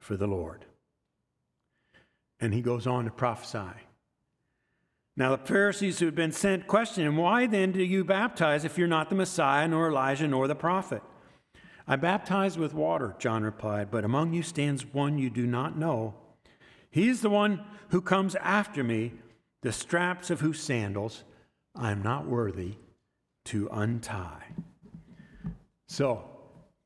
for 0.00 0.16
the 0.16 0.26
Lord. 0.26 0.64
And 2.40 2.54
he 2.54 2.60
goes 2.60 2.86
on 2.86 3.04
to 3.04 3.10
prophesy. 3.10 3.74
Now, 5.16 5.34
the 5.34 5.44
Pharisees 5.44 5.98
who 5.98 6.06
had 6.06 6.14
been 6.14 6.30
sent 6.30 6.68
questioned 6.68 7.06
him, 7.06 7.16
Why 7.16 7.46
then 7.46 7.72
do 7.72 7.82
you 7.82 8.04
baptize 8.04 8.64
if 8.64 8.78
you're 8.78 8.86
not 8.86 9.10
the 9.10 9.16
Messiah, 9.16 9.66
nor 9.66 9.88
Elijah, 9.88 10.28
nor 10.28 10.46
the 10.46 10.54
prophet? 10.54 11.02
I 11.90 11.96
baptize 11.96 12.58
with 12.58 12.74
water, 12.74 13.16
John 13.18 13.42
replied, 13.42 13.90
but 13.90 14.04
among 14.04 14.34
you 14.34 14.42
stands 14.42 14.84
one 14.92 15.16
you 15.16 15.30
do 15.30 15.46
not 15.46 15.78
know. 15.78 16.14
He 16.90 17.08
is 17.08 17.22
the 17.22 17.30
one 17.30 17.64
who 17.88 18.02
comes 18.02 18.34
after 18.34 18.84
me, 18.84 19.14
the 19.62 19.72
straps 19.72 20.28
of 20.28 20.40
whose 20.40 20.60
sandals 20.60 21.24
I 21.74 21.90
am 21.90 22.02
not 22.02 22.26
worthy 22.26 22.74
to 23.46 23.70
untie. 23.72 24.44
So, 25.86 26.24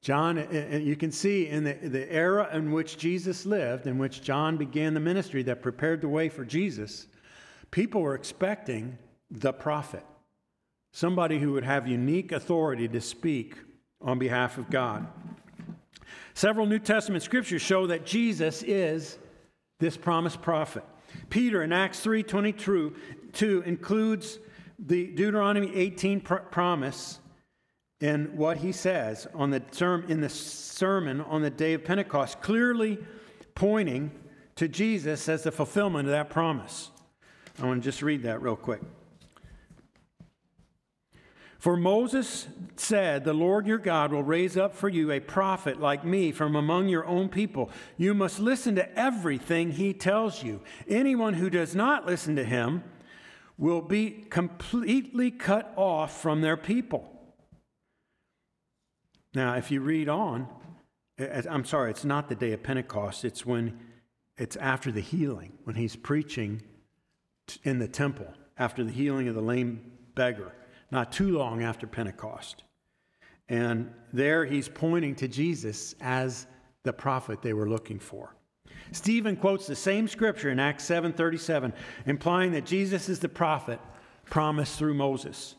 John, 0.02 0.36
you 0.84 0.94
can 0.94 1.10
see 1.10 1.48
in 1.48 1.64
the, 1.64 1.74
the 1.74 2.12
era 2.12 2.48
in 2.52 2.70
which 2.70 2.96
Jesus 2.96 3.44
lived, 3.44 3.88
in 3.88 3.98
which 3.98 4.22
John 4.22 4.56
began 4.56 4.94
the 4.94 5.00
ministry 5.00 5.42
that 5.44 5.62
prepared 5.62 6.00
the 6.00 6.08
way 6.08 6.28
for 6.28 6.44
Jesus, 6.44 7.08
people 7.72 8.02
were 8.02 8.14
expecting 8.14 8.98
the 9.32 9.52
prophet, 9.52 10.04
somebody 10.92 11.40
who 11.40 11.52
would 11.52 11.64
have 11.64 11.88
unique 11.88 12.30
authority 12.30 12.86
to 12.86 13.00
speak 13.00 13.56
on 14.02 14.18
behalf 14.18 14.58
of 14.58 14.70
God. 14.70 15.06
Several 16.34 16.66
New 16.66 16.78
Testament 16.78 17.22
scriptures 17.22 17.62
show 17.62 17.86
that 17.86 18.06
Jesus 18.06 18.62
is 18.62 19.18
this 19.80 19.96
promised 19.96 20.40
prophet. 20.40 20.84
Peter 21.28 21.62
in 21.62 21.72
Acts 21.72 22.00
3:22 22.00 23.62
includes 23.64 24.38
the 24.78 25.08
Deuteronomy 25.08 25.74
18 25.74 26.20
pr- 26.20 26.36
promise 26.36 27.20
in 28.00 28.36
what 28.36 28.58
he 28.58 28.72
says 28.72 29.28
on 29.34 29.50
the 29.50 29.60
term 29.60 30.04
in 30.08 30.20
the 30.20 30.28
sermon 30.28 31.20
on 31.20 31.42
the 31.42 31.50
day 31.50 31.74
of 31.74 31.84
Pentecost, 31.84 32.40
clearly 32.40 32.98
pointing 33.54 34.10
to 34.56 34.68
Jesus 34.68 35.28
as 35.28 35.44
the 35.44 35.52
fulfillment 35.52 36.08
of 36.08 36.12
that 36.12 36.30
promise. 36.30 36.90
I 37.60 37.66
want 37.66 37.82
to 37.82 37.84
just 37.84 38.02
read 38.02 38.22
that 38.22 38.42
real 38.42 38.56
quick. 38.56 38.80
For 41.62 41.76
Moses 41.76 42.48
said, 42.74 43.22
The 43.22 43.32
Lord 43.32 43.68
your 43.68 43.78
God 43.78 44.10
will 44.10 44.24
raise 44.24 44.56
up 44.56 44.74
for 44.74 44.88
you 44.88 45.12
a 45.12 45.20
prophet 45.20 45.80
like 45.80 46.04
me 46.04 46.32
from 46.32 46.56
among 46.56 46.88
your 46.88 47.06
own 47.06 47.28
people. 47.28 47.70
You 47.96 48.14
must 48.14 48.40
listen 48.40 48.74
to 48.74 48.98
everything 48.98 49.70
he 49.70 49.92
tells 49.92 50.42
you. 50.42 50.60
Anyone 50.88 51.34
who 51.34 51.48
does 51.48 51.76
not 51.76 52.04
listen 52.04 52.34
to 52.34 52.44
him 52.44 52.82
will 53.58 53.80
be 53.80 54.26
completely 54.28 55.30
cut 55.30 55.72
off 55.76 56.20
from 56.20 56.40
their 56.40 56.56
people. 56.56 57.08
Now, 59.32 59.54
if 59.54 59.70
you 59.70 59.82
read 59.82 60.08
on, 60.08 60.48
I'm 61.48 61.64
sorry, 61.64 61.92
it's 61.92 62.04
not 62.04 62.28
the 62.28 62.34
day 62.34 62.50
of 62.50 62.64
Pentecost, 62.64 63.24
it's 63.24 63.46
when 63.46 63.78
it's 64.36 64.56
after 64.56 64.90
the 64.90 65.00
healing, 65.00 65.52
when 65.62 65.76
he's 65.76 65.94
preaching 65.94 66.62
in 67.62 67.78
the 67.78 67.86
temple, 67.86 68.34
after 68.58 68.82
the 68.82 68.90
healing 68.90 69.28
of 69.28 69.36
the 69.36 69.40
lame 69.40 69.92
beggar 70.16 70.54
not 70.92 71.10
too 71.10 71.36
long 71.36 71.62
after 71.62 71.86
Pentecost. 71.86 72.62
And 73.48 73.90
there 74.12 74.44
he's 74.44 74.68
pointing 74.68 75.16
to 75.16 75.26
Jesus 75.26 75.94
as 76.00 76.46
the 76.84 76.92
prophet 76.92 77.42
they 77.42 77.54
were 77.54 77.68
looking 77.68 77.98
for. 77.98 78.36
Stephen 78.92 79.36
quotes 79.36 79.66
the 79.66 79.74
same 79.74 80.06
scripture 80.06 80.50
in 80.50 80.60
Acts 80.60 80.84
7:37, 80.84 81.72
implying 82.06 82.52
that 82.52 82.66
Jesus 82.66 83.08
is 83.08 83.20
the 83.20 83.28
prophet 83.28 83.80
promised 84.26 84.78
through 84.78 84.94
Moses. 84.94 85.56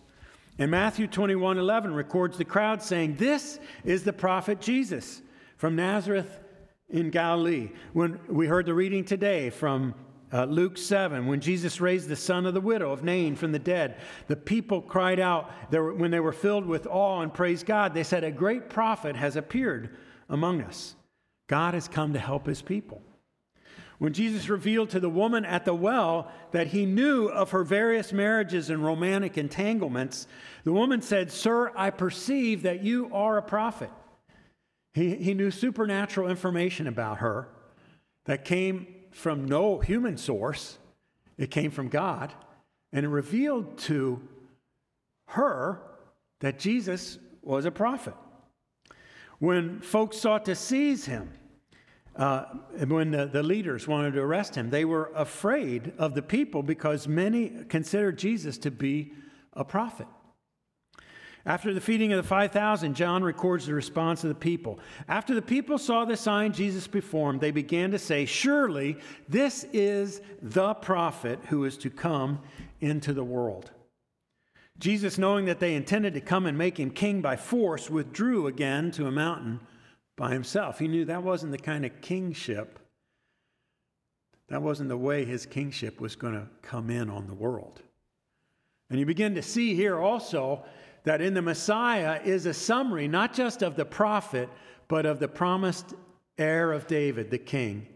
And 0.59 0.69
Matthew 0.69 1.07
21:11 1.07 1.95
records 1.95 2.37
the 2.37 2.45
crowd 2.45 2.81
saying, 2.81 3.15
This 3.15 3.59
is 3.83 4.03
the 4.03 4.13
prophet 4.13 4.61
Jesus 4.61 5.21
from 5.57 5.75
Nazareth 5.75 6.39
in 6.89 7.09
Galilee. 7.09 7.71
When 7.93 8.19
we 8.27 8.45
heard 8.45 8.67
the 8.67 8.75
reading 8.75 9.03
today 9.03 9.49
from 9.49 9.95
uh, 10.33 10.45
Luke 10.45 10.79
7, 10.79 11.27
when 11.27 11.39
Jesus 11.39 11.79
raised 11.79 12.09
the 12.09 12.15
son 12.15 12.47
of 12.47 12.55
the 12.55 12.61
widow 12.61 12.91
of 12.91 13.03
Nain 13.03 13.35
from 13.35 13.51
the 13.51 13.59
dead, 13.59 13.97
the 14.27 14.35
people 14.35 14.81
cried 14.81 15.19
out 15.19 15.51
when 15.71 16.09
they 16.09 16.19
were 16.19 16.33
filled 16.33 16.65
with 16.65 16.87
awe 16.87 17.21
and 17.21 17.31
praised 17.31 17.67
God. 17.67 17.93
They 17.93 18.03
said, 18.03 18.23
A 18.23 18.31
great 18.31 18.67
prophet 18.67 19.15
has 19.15 19.35
appeared 19.35 19.95
among 20.27 20.61
us. 20.61 20.95
God 21.47 21.75
has 21.75 21.87
come 21.87 22.13
to 22.13 22.19
help 22.19 22.47
his 22.47 22.63
people. 22.63 23.03
When 23.99 24.11
Jesus 24.11 24.49
revealed 24.49 24.89
to 24.89 24.99
the 24.99 25.09
woman 25.09 25.45
at 25.45 25.65
the 25.65 25.75
well 25.75 26.31
that 26.51 26.67
he 26.67 26.87
knew 26.87 27.27
of 27.27 27.51
her 27.51 27.63
various 27.63 28.11
marriages 28.11 28.71
and 28.71 28.83
romantic 28.83 29.37
entanglements, 29.37 30.27
the 30.63 30.73
woman 30.73 31.03
said, 31.03 31.31
Sir, 31.31 31.71
I 31.75 31.91
perceive 31.91 32.63
that 32.63 32.83
you 32.83 33.09
are 33.13 33.37
a 33.37 33.43
prophet. 33.43 33.91
He, 34.95 35.15
he 35.15 35.35
knew 35.35 35.51
supernatural 35.51 36.27
information 36.27 36.87
about 36.87 37.19
her 37.19 37.49
that 38.25 38.45
came 38.45 38.87
from 39.13 39.45
no 39.45 39.79
human 39.79 40.17
source, 40.17 40.77
it 41.37 41.51
came 41.51 41.71
from 41.71 41.87
God, 41.87 42.33
and 42.91 43.05
it 43.05 43.09
revealed 43.09 43.77
to 43.79 44.21
her 45.27 45.81
that 46.41 46.59
Jesus 46.59 47.17
was 47.41 47.65
a 47.65 47.71
prophet. 47.71 48.15
When 49.39 49.79
folks 49.81 50.17
sought 50.17 50.45
to 50.45 50.55
seize 50.55 51.05
him, 51.05 51.31
uh, 52.15 52.45
when 52.87 53.11
the, 53.11 53.25
the 53.25 53.41
leaders 53.41 53.87
wanted 53.87 54.13
to 54.13 54.21
arrest 54.21 54.55
him, 54.55 54.69
they 54.69 54.85
were 54.85 55.11
afraid 55.15 55.93
of 55.97 56.13
the 56.13 56.21
people 56.21 56.61
because 56.61 57.07
many 57.07 57.49
considered 57.69 58.19
Jesus 58.19 58.57
to 58.59 58.71
be 58.71 59.13
a 59.53 59.63
prophet. 59.65 60.07
After 61.45 61.73
the 61.73 61.81
feeding 61.81 62.13
of 62.13 62.17
the 62.17 62.27
5,000, 62.27 62.95
John 62.95 63.21
records 63.21 63.65
the 63.65 63.73
response 63.73 64.23
of 64.23 64.29
the 64.29 64.35
people. 64.35 64.79
After 65.09 65.35
the 65.35 65.41
people 65.41 65.77
saw 65.77 66.05
the 66.05 66.15
sign 66.15 66.53
Jesus 66.53 66.87
performed, 66.87 67.41
they 67.41 67.51
began 67.51 67.91
to 67.91 67.99
say, 67.99 68.25
Surely 68.25 68.97
this 69.27 69.65
is 69.73 70.21
the 70.41 70.73
prophet 70.73 71.39
who 71.49 71.65
is 71.65 71.77
to 71.79 71.89
come 71.89 72.39
into 72.79 73.11
the 73.13 73.25
world. 73.25 73.71
Jesus, 74.79 75.17
knowing 75.17 75.45
that 75.45 75.59
they 75.59 75.75
intended 75.75 76.13
to 76.13 76.21
come 76.21 76.45
and 76.45 76.57
make 76.57 76.79
him 76.79 76.89
king 76.89 77.21
by 77.21 77.35
force, 77.35 77.89
withdrew 77.89 78.47
again 78.47 78.91
to 78.91 79.07
a 79.07 79.11
mountain 79.11 79.59
by 80.15 80.31
himself. 80.31 80.79
He 80.79 80.87
knew 80.87 81.05
that 81.05 81.23
wasn't 81.23 81.51
the 81.51 81.57
kind 81.57 81.85
of 81.85 82.01
kingship, 82.01 82.79
that 84.47 84.61
wasn't 84.61 84.89
the 84.89 84.97
way 84.97 85.25
his 85.25 85.45
kingship 85.45 85.99
was 85.99 86.15
going 86.15 86.33
to 86.35 86.47
come 86.61 86.89
in 86.89 87.09
on 87.09 87.27
the 87.27 87.33
world. 87.33 87.81
And 88.89 88.99
you 88.99 89.05
begin 89.05 89.35
to 89.35 89.41
see 89.41 89.75
here 89.75 89.99
also 89.99 90.63
that 91.03 91.21
in 91.21 91.33
the 91.33 91.41
Messiah 91.41 92.21
is 92.23 92.45
a 92.45 92.53
summary 92.53 93.07
not 93.07 93.33
just 93.33 93.61
of 93.61 93.75
the 93.75 93.85
prophet, 93.85 94.49
but 94.87 95.05
of 95.05 95.19
the 95.19 95.27
promised 95.27 95.93
heir 96.37 96.71
of 96.71 96.87
David, 96.87 97.29
the 97.29 97.37
king, 97.37 97.87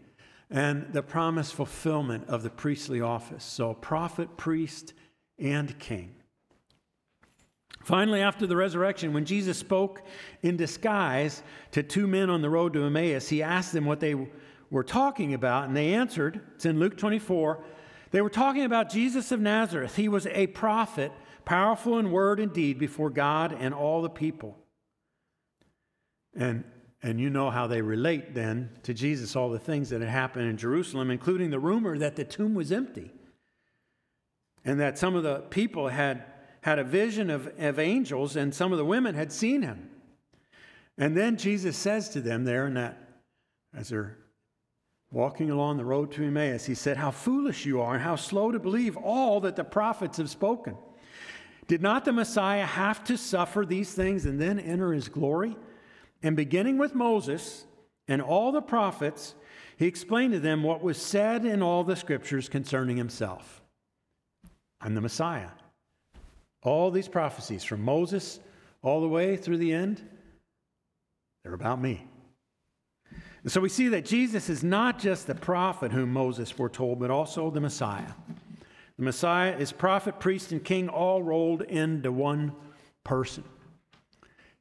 and 0.50 0.92
the 0.92 1.02
promised 1.02 1.54
fulfillment 1.54 2.28
of 2.28 2.42
the 2.42 2.50
priestly 2.50 3.00
office. 3.00 3.44
So, 3.44 3.74
prophet, 3.74 4.36
priest, 4.36 4.94
and 5.38 5.78
king. 5.78 6.14
Finally, 7.82 8.20
after 8.20 8.46
the 8.46 8.56
resurrection, 8.56 9.12
when 9.12 9.24
Jesus 9.24 9.56
spoke 9.56 10.02
in 10.42 10.56
disguise 10.56 11.42
to 11.70 11.82
two 11.82 12.06
men 12.06 12.28
on 12.28 12.42
the 12.42 12.50
road 12.50 12.74
to 12.74 12.84
Emmaus, 12.84 13.28
he 13.28 13.42
asked 13.42 13.72
them 13.72 13.86
what 13.86 14.00
they 14.00 14.14
were 14.70 14.84
talking 14.84 15.32
about, 15.32 15.66
and 15.66 15.76
they 15.76 15.94
answered. 15.94 16.40
It's 16.54 16.66
in 16.66 16.78
Luke 16.78 16.98
24. 16.98 17.62
They 18.10 18.20
were 18.20 18.30
talking 18.30 18.64
about 18.64 18.90
Jesus 18.90 19.32
of 19.32 19.40
Nazareth. 19.40 19.96
He 19.96 20.08
was 20.08 20.26
a 20.26 20.48
prophet 20.48 21.12
powerful 21.48 21.98
in 21.98 22.10
word 22.10 22.38
and 22.40 22.52
deed 22.52 22.78
before 22.78 23.08
God 23.08 23.56
and 23.58 23.72
all 23.72 24.02
the 24.02 24.10
people. 24.10 24.58
And, 26.36 26.62
and 27.02 27.18
you 27.18 27.30
know 27.30 27.48
how 27.48 27.66
they 27.66 27.80
relate 27.80 28.34
then 28.34 28.68
to 28.82 28.92
Jesus, 28.92 29.34
all 29.34 29.48
the 29.48 29.58
things 29.58 29.88
that 29.88 30.02
had 30.02 30.10
happened 30.10 30.46
in 30.46 30.58
Jerusalem, 30.58 31.10
including 31.10 31.48
the 31.48 31.58
rumor 31.58 31.96
that 31.96 32.16
the 32.16 32.24
tomb 32.24 32.52
was 32.52 32.70
empty 32.70 33.10
and 34.62 34.78
that 34.78 34.98
some 34.98 35.14
of 35.14 35.22
the 35.22 35.36
people 35.48 35.88
had 35.88 36.22
had 36.60 36.78
a 36.78 36.84
vision 36.84 37.30
of, 37.30 37.50
of 37.58 37.78
angels 37.78 38.36
and 38.36 38.54
some 38.54 38.70
of 38.70 38.76
the 38.76 38.84
women 38.84 39.14
had 39.14 39.32
seen 39.32 39.62
him. 39.62 39.88
And 40.98 41.16
then 41.16 41.38
Jesus 41.38 41.78
says 41.78 42.10
to 42.10 42.20
them 42.20 42.44
there 42.44 42.66
in 42.66 42.74
that, 42.74 42.98
as 43.74 43.88
they're 43.88 44.18
walking 45.10 45.50
along 45.50 45.78
the 45.78 45.84
road 45.86 46.12
to 46.12 46.24
Emmaus, 46.24 46.66
he 46.66 46.74
said, 46.74 46.98
How 46.98 47.10
foolish 47.10 47.64
you 47.64 47.80
are 47.80 47.94
and 47.94 48.02
how 48.02 48.16
slow 48.16 48.52
to 48.52 48.58
believe 48.58 48.98
all 48.98 49.40
that 49.40 49.56
the 49.56 49.64
prophets 49.64 50.18
have 50.18 50.28
spoken. 50.28 50.76
Did 51.68 51.82
not 51.82 52.04
the 52.04 52.12
Messiah 52.12 52.64
have 52.64 53.04
to 53.04 53.16
suffer 53.16 53.64
these 53.64 53.92
things 53.92 54.24
and 54.24 54.40
then 54.40 54.58
enter 54.58 54.92
his 54.92 55.08
glory? 55.08 55.56
And 56.22 56.34
beginning 56.34 56.78
with 56.78 56.94
Moses 56.94 57.66
and 58.08 58.20
all 58.20 58.50
the 58.50 58.62
prophets, 58.62 59.34
he 59.76 59.86
explained 59.86 60.32
to 60.32 60.40
them 60.40 60.62
what 60.62 60.82
was 60.82 61.00
said 61.00 61.44
in 61.44 61.62
all 61.62 61.84
the 61.84 61.94
scriptures 61.94 62.48
concerning 62.48 62.96
himself. 62.96 63.62
I'm 64.80 64.94
the 64.94 65.00
Messiah. 65.02 65.50
All 66.62 66.90
these 66.90 67.06
prophecies 67.06 67.62
from 67.64 67.82
Moses 67.82 68.40
all 68.82 69.00
the 69.00 69.08
way 69.08 69.36
through 69.36 69.58
the 69.58 69.72
end, 69.72 70.02
they're 71.42 71.54
about 71.54 71.80
me. 71.80 72.06
And 73.42 73.52
so 73.52 73.60
we 73.60 73.68
see 73.68 73.88
that 73.88 74.04
Jesus 74.04 74.48
is 74.48 74.64
not 74.64 74.98
just 74.98 75.26
the 75.26 75.34
prophet 75.34 75.92
whom 75.92 76.12
Moses 76.12 76.50
foretold, 76.50 76.98
but 76.98 77.10
also 77.10 77.50
the 77.50 77.60
Messiah. 77.60 78.12
The 78.98 79.04
Messiah 79.04 79.56
is 79.56 79.70
prophet, 79.70 80.18
priest, 80.18 80.50
and 80.50 80.62
king 80.62 80.88
all 80.88 81.22
rolled 81.22 81.62
into 81.62 82.10
one 82.10 82.52
person. 83.04 83.44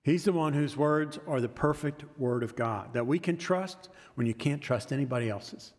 He's 0.04 0.24
the 0.24 0.32
one 0.32 0.54
whose 0.54 0.78
words 0.78 1.20
are 1.28 1.42
the 1.42 1.50
perfect 1.50 2.06
word 2.18 2.44
of 2.44 2.56
God 2.56 2.94
that 2.94 3.06
we 3.06 3.20
can 3.20 3.36
trust 3.36 3.90
when 4.16 4.28
you 4.28 4.34
can't 4.34 4.62
trust 4.62 4.94
anybody 4.94 5.30
else's 5.30 5.74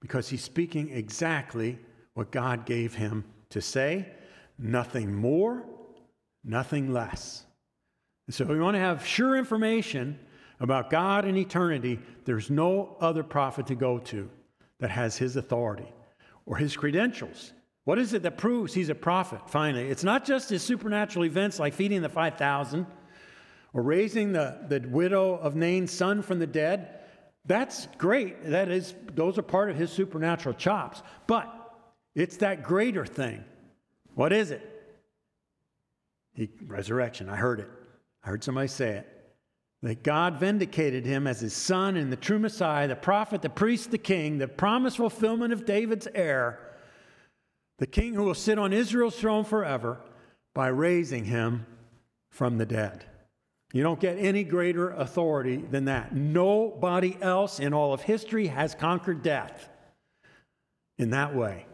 because 0.00 0.28
he's 0.28 0.42
speaking 0.42 0.90
exactly 0.90 1.78
what 2.14 2.30
God 2.30 2.64
gave 2.64 2.94
him 2.94 3.24
to 3.50 3.60
say, 3.60 4.08
nothing 4.58 5.12
more, 5.12 5.64
nothing 6.44 6.92
less. 6.92 7.44
And 8.26 8.34
so, 8.34 8.44
if 8.44 8.50
we 8.50 8.60
want 8.60 8.76
to 8.76 8.80
have 8.80 9.04
sure 9.04 9.36
information 9.36 10.18
about 10.60 10.90
God 10.90 11.24
and 11.24 11.36
eternity, 11.36 11.98
there's 12.24 12.50
no 12.50 12.96
other 13.00 13.22
prophet 13.22 13.66
to 13.66 13.74
go 13.74 13.98
to 13.98 14.30
that 14.78 14.90
has 14.90 15.18
his 15.18 15.36
authority 15.36 15.92
or 16.46 16.56
his 16.56 16.76
credentials 16.76 17.52
what 17.84 17.98
is 17.98 18.14
it 18.14 18.22
that 18.22 18.38
proves 18.38 18.72
he's 18.72 18.88
a 18.88 18.94
prophet, 18.94 19.40
finally? 19.46 19.88
It's 19.88 20.04
not 20.04 20.24
just 20.24 20.48
his 20.48 20.62
supernatural 20.62 21.24
events 21.26 21.58
like 21.58 21.74
feeding 21.74 22.00
the 22.00 22.08
5,000 22.08 22.86
or 23.74 23.82
raising 23.82 24.32
the, 24.32 24.58
the 24.68 24.80
widow 24.88 25.34
of 25.34 25.54
Nain's 25.54 25.92
son 25.92 26.22
from 26.22 26.38
the 26.38 26.46
dead. 26.46 27.00
That's 27.44 27.86
great. 27.98 28.42
That 28.46 28.70
is, 28.70 28.94
those 29.12 29.36
are 29.36 29.42
part 29.42 29.68
of 29.70 29.76
his 29.76 29.92
supernatural 29.92 30.54
chops. 30.54 31.02
But 31.26 31.52
it's 32.14 32.38
that 32.38 32.62
greater 32.62 33.04
thing. 33.04 33.44
What 34.14 34.32
is 34.32 34.50
it? 34.50 34.70
He, 36.32 36.48
resurrection. 36.66 37.28
I 37.28 37.36
heard 37.36 37.60
it. 37.60 37.68
I 38.24 38.28
heard 38.28 38.42
somebody 38.42 38.68
say 38.68 38.90
it. 38.98 39.10
That 39.82 40.02
God 40.02 40.40
vindicated 40.40 41.04
him 41.04 41.26
as 41.26 41.40
his 41.40 41.52
son 41.52 41.96
and 41.96 42.10
the 42.10 42.16
true 42.16 42.38
Messiah, 42.38 42.88
the 42.88 42.96
prophet, 42.96 43.42
the 43.42 43.50
priest, 43.50 43.90
the 43.90 43.98
king, 43.98 44.38
the 44.38 44.48
promised 44.48 44.96
fulfillment 44.96 45.52
of 45.52 45.66
David's 45.66 46.08
heir 46.14 46.73
the 47.78 47.86
king 47.86 48.14
who 48.14 48.24
will 48.24 48.34
sit 48.34 48.58
on 48.58 48.72
Israel's 48.72 49.16
throne 49.16 49.44
forever 49.44 50.00
by 50.54 50.68
raising 50.68 51.24
him 51.24 51.66
from 52.30 52.58
the 52.58 52.66
dead. 52.66 53.04
You 53.72 53.82
don't 53.82 53.98
get 53.98 54.18
any 54.18 54.44
greater 54.44 54.90
authority 54.90 55.56
than 55.56 55.86
that. 55.86 56.14
Nobody 56.14 57.16
else 57.20 57.58
in 57.58 57.74
all 57.74 57.92
of 57.92 58.02
history 58.02 58.46
has 58.46 58.74
conquered 58.74 59.22
death 59.22 59.68
in 60.96 61.10
that 61.10 61.34
way. 61.34 61.66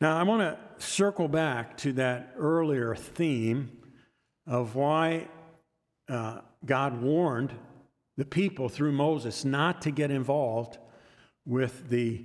Now, 0.00 0.16
I 0.16 0.22
want 0.22 0.42
to 0.42 0.84
circle 0.84 1.26
back 1.26 1.76
to 1.78 1.92
that 1.94 2.34
earlier 2.36 2.94
theme 2.94 3.72
of 4.46 4.76
why 4.76 5.26
uh, 6.08 6.42
God 6.64 7.02
warned 7.02 7.52
the 8.16 8.24
people 8.24 8.68
through 8.68 8.92
Moses 8.92 9.44
not 9.44 9.82
to 9.82 9.90
get 9.90 10.10
involved 10.10 10.78
with 11.44 11.88
the 11.88 12.24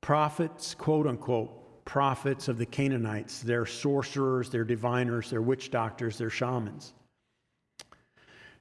prophets, 0.00 0.74
quote 0.74 1.06
unquote, 1.06 1.84
prophets 1.84 2.48
of 2.48 2.58
the 2.58 2.66
Canaanites. 2.66 3.40
They're 3.40 3.66
sorcerers, 3.66 4.50
they're 4.50 4.64
diviners, 4.64 5.30
they're 5.30 5.42
witch 5.42 5.70
doctors, 5.70 6.18
they're 6.18 6.30
shamans. 6.30 6.92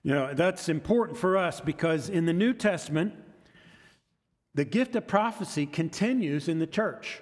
You 0.03 0.13
know, 0.13 0.33
that's 0.33 0.69
important 0.69 1.17
for 1.17 1.37
us 1.37 1.59
because 1.59 2.09
in 2.09 2.25
the 2.25 2.33
New 2.33 2.53
Testament, 2.53 3.13
the 4.55 4.65
gift 4.65 4.95
of 4.95 5.07
prophecy 5.07 5.65
continues 5.65 6.47
in 6.47 6.59
the 6.59 6.67
church. 6.67 7.21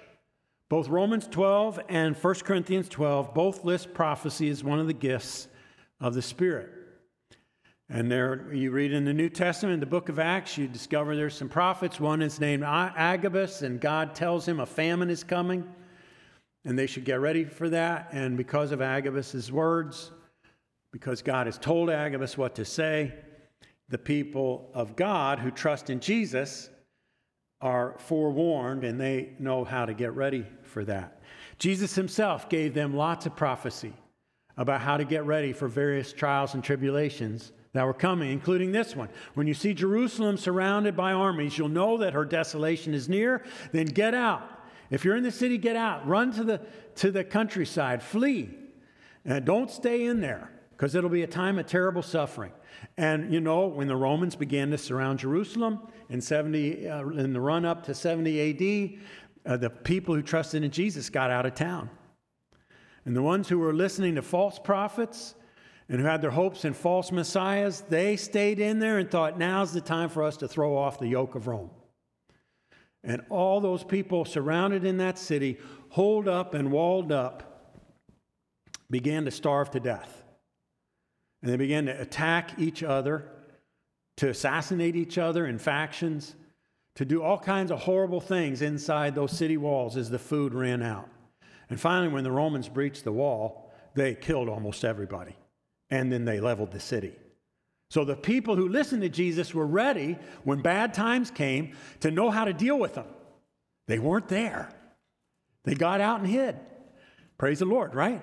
Both 0.68 0.88
Romans 0.88 1.26
12 1.28 1.80
and 1.88 2.16
1 2.16 2.34
Corinthians 2.36 2.88
12 2.88 3.34
both 3.34 3.64
list 3.64 3.94
prophecy 3.94 4.48
as 4.50 4.62
one 4.62 4.78
of 4.78 4.86
the 4.86 4.92
gifts 4.92 5.48
of 6.00 6.14
the 6.14 6.22
Spirit. 6.22 6.77
And 7.90 8.10
there, 8.10 8.52
you 8.52 8.70
read 8.70 8.92
in 8.92 9.06
the 9.06 9.14
New 9.14 9.30
Testament, 9.30 9.80
the 9.80 9.86
book 9.86 10.10
of 10.10 10.18
Acts, 10.18 10.58
you 10.58 10.68
discover 10.68 11.16
there's 11.16 11.34
some 11.34 11.48
prophets. 11.48 11.98
One 11.98 12.20
is 12.20 12.38
named 12.38 12.62
Agabus, 12.62 13.62
and 13.62 13.80
God 13.80 14.14
tells 14.14 14.46
him 14.46 14.60
a 14.60 14.66
famine 14.66 15.08
is 15.08 15.24
coming, 15.24 15.66
and 16.66 16.78
they 16.78 16.86
should 16.86 17.06
get 17.06 17.20
ready 17.20 17.44
for 17.44 17.70
that. 17.70 18.10
And 18.12 18.36
because 18.36 18.72
of 18.72 18.82
Agabus's 18.82 19.50
words, 19.50 20.10
because 20.92 21.22
God 21.22 21.46
has 21.46 21.56
told 21.56 21.88
Agabus 21.88 22.36
what 22.36 22.54
to 22.56 22.64
say, 22.66 23.14
the 23.88 23.98
people 23.98 24.70
of 24.74 24.94
God 24.94 25.38
who 25.38 25.50
trust 25.50 25.88
in 25.88 26.00
Jesus 26.00 26.68
are 27.62 27.96
forewarned 27.98 28.84
and 28.84 29.00
they 29.00 29.30
know 29.38 29.64
how 29.64 29.86
to 29.86 29.94
get 29.94 30.12
ready 30.12 30.46
for 30.62 30.84
that. 30.84 31.22
Jesus 31.58 31.94
himself 31.94 32.50
gave 32.50 32.74
them 32.74 32.94
lots 32.94 33.24
of 33.24 33.34
prophecy 33.34 33.94
about 34.58 34.82
how 34.82 34.98
to 34.98 35.04
get 35.04 35.24
ready 35.24 35.52
for 35.54 35.68
various 35.68 36.12
trials 36.12 36.54
and 36.54 36.62
tribulations 36.62 37.52
that 37.72 37.84
were 37.84 37.94
coming, 37.94 38.30
including 38.30 38.72
this 38.72 38.96
one. 38.96 39.08
When 39.34 39.46
you 39.46 39.54
see 39.54 39.74
Jerusalem 39.74 40.36
surrounded 40.36 40.96
by 40.96 41.12
armies, 41.12 41.58
you'll 41.58 41.68
know 41.68 41.98
that 41.98 42.14
her 42.14 42.24
desolation 42.24 42.94
is 42.94 43.08
near. 43.08 43.44
Then 43.72 43.86
get 43.86 44.14
out. 44.14 44.42
If 44.90 45.04
you're 45.04 45.16
in 45.16 45.22
the 45.22 45.30
city, 45.30 45.58
get 45.58 45.76
out. 45.76 46.06
Run 46.06 46.32
to 46.32 46.44
the, 46.44 46.60
to 46.96 47.10
the 47.10 47.24
countryside. 47.24 48.02
Flee. 48.02 48.50
And 49.24 49.44
don't 49.44 49.70
stay 49.70 50.06
in 50.06 50.20
there 50.20 50.50
because 50.70 50.94
it'll 50.94 51.10
be 51.10 51.22
a 51.22 51.28
time 51.28 51.58
of 51.58 51.66
terrible 51.66 52.02
suffering. 52.02 52.52
And 52.96 53.32
you 53.32 53.40
know, 53.40 53.66
when 53.66 53.88
the 53.88 53.96
Romans 53.96 54.36
began 54.36 54.70
to 54.70 54.78
surround 54.78 55.18
Jerusalem 55.18 55.80
in 56.08 56.20
70, 56.20 56.88
uh, 56.88 57.06
in 57.08 57.32
the 57.32 57.40
run 57.40 57.64
up 57.64 57.84
to 57.84 57.94
70 57.94 58.96
AD, 59.46 59.52
uh, 59.52 59.56
the 59.56 59.70
people 59.70 60.14
who 60.14 60.22
trusted 60.22 60.62
in 60.62 60.70
Jesus 60.70 61.10
got 61.10 61.30
out 61.30 61.44
of 61.44 61.54
town. 61.54 61.90
And 63.04 63.16
the 63.16 63.22
ones 63.22 63.48
who 63.48 63.58
were 63.58 63.74
listening 63.74 64.14
to 64.14 64.22
false 64.22 64.58
prophets 64.58 65.34
and 65.88 66.00
who 66.00 66.06
had 66.06 66.20
their 66.20 66.30
hopes 66.30 66.64
in 66.64 66.74
false 66.74 67.10
messiahs, 67.10 67.82
they 67.88 68.16
stayed 68.16 68.60
in 68.60 68.78
there 68.78 68.98
and 68.98 69.10
thought, 69.10 69.38
now's 69.38 69.72
the 69.72 69.80
time 69.80 70.10
for 70.10 70.22
us 70.22 70.36
to 70.38 70.48
throw 70.48 70.76
off 70.76 70.98
the 70.98 71.08
yoke 71.08 71.34
of 71.34 71.46
Rome. 71.46 71.70
And 73.02 73.22
all 73.30 73.60
those 73.60 73.84
people 73.84 74.24
surrounded 74.24 74.84
in 74.84 74.98
that 74.98 75.18
city, 75.18 75.58
holed 75.88 76.28
up 76.28 76.52
and 76.52 76.70
walled 76.70 77.10
up, 77.10 77.72
began 78.90 79.24
to 79.24 79.30
starve 79.30 79.70
to 79.70 79.80
death. 79.80 80.24
And 81.40 81.50
they 81.50 81.56
began 81.56 81.86
to 81.86 81.98
attack 82.00 82.58
each 82.58 82.82
other, 82.82 83.24
to 84.16 84.28
assassinate 84.28 84.96
each 84.96 85.16
other 85.16 85.46
in 85.46 85.58
factions, 85.58 86.34
to 86.96 87.04
do 87.04 87.22
all 87.22 87.38
kinds 87.38 87.70
of 87.70 87.78
horrible 87.78 88.20
things 88.20 88.60
inside 88.60 89.14
those 89.14 89.32
city 89.32 89.56
walls 89.56 89.96
as 89.96 90.10
the 90.10 90.18
food 90.18 90.52
ran 90.52 90.82
out. 90.82 91.08
And 91.70 91.80
finally, 91.80 92.12
when 92.12 92.24
the 92.24 92.32
Romans 92.32 92.68
breached 92.68 93.04
the 93.04 93.12
wall, 93.12 93.72
they 93.94 94.14
killed 94.14 94.48
almost 94.48 94.84
everybody 94.84 95.36
and 95.90 96.12
then 96.12 96.24
they 96.24 96.40
leveled 96.40 96.72
the 96.72 96.80
city. 96.80 97.12
So 97.90 98.04
the 98.04 98.16
people 98.16 98.54
who 98.54 98.68
listened 98.68 99.02
to 99.02 99.08
Jesus 99.08 99.54
were 99.54 99.66
ready 99.66 100.18
when 100.44 100.60
bad 100.60 100.92
times 100.92 101.30
came 101.30 101.74
to 102.00 102.10
know 102.10 102.30
how 102.30 102.44
to 102.44 102.52
deal 102.52 102.78
with 102.78 102.94
them. 102.94 103.06
They 103.86 103.98
weren't 103.98 104.28
there, 104.28 104.70
they 105.64 105.74
got 105.74 106.00
out 106.00 106.20
and 106.20 106.28
hid. 106.28 106.58
Praise 107.38 107.60
the 107.60 107.66
Lord, 107.66 107.94
right? 107.94 108.22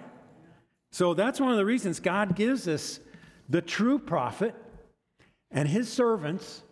So 0.91 1.13
that's 1.13 1.39
one 1.39 1.51
of 1.51 1.57
the 1.57 1.65
reasons 1.65 1.99
God 1.99 2.35
gives 2.35 2.67
us 2.67 2.99
the 3.49 3.61
true 3.61 3.97
prophet 3.97 4.53
and 5.51 5.67
his 5.67 5.91
servants. 5.91 6.63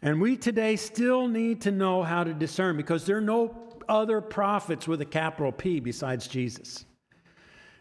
And 0.00 0.20
we 0.20 0.36
today 0.36 0.76
still 0.76 1.26
need 1.26 1.60
to 1.62 1.72
know 1.72 2.02
how 2.02 2.24
to 2.24 2.32
discern 2.32 2.76
because 2.76 3.04
there 3.04 3.16
are 3.16 3.20
no 3.20 3.56
other 3.88 4.20
prophets 4.20 4.86
with 4.86 5.00
a 5.00 5.04
capital 5.04 5.50
P 5.50 5.80
besides 5.80 6.28
Jesus. 6.28 6.84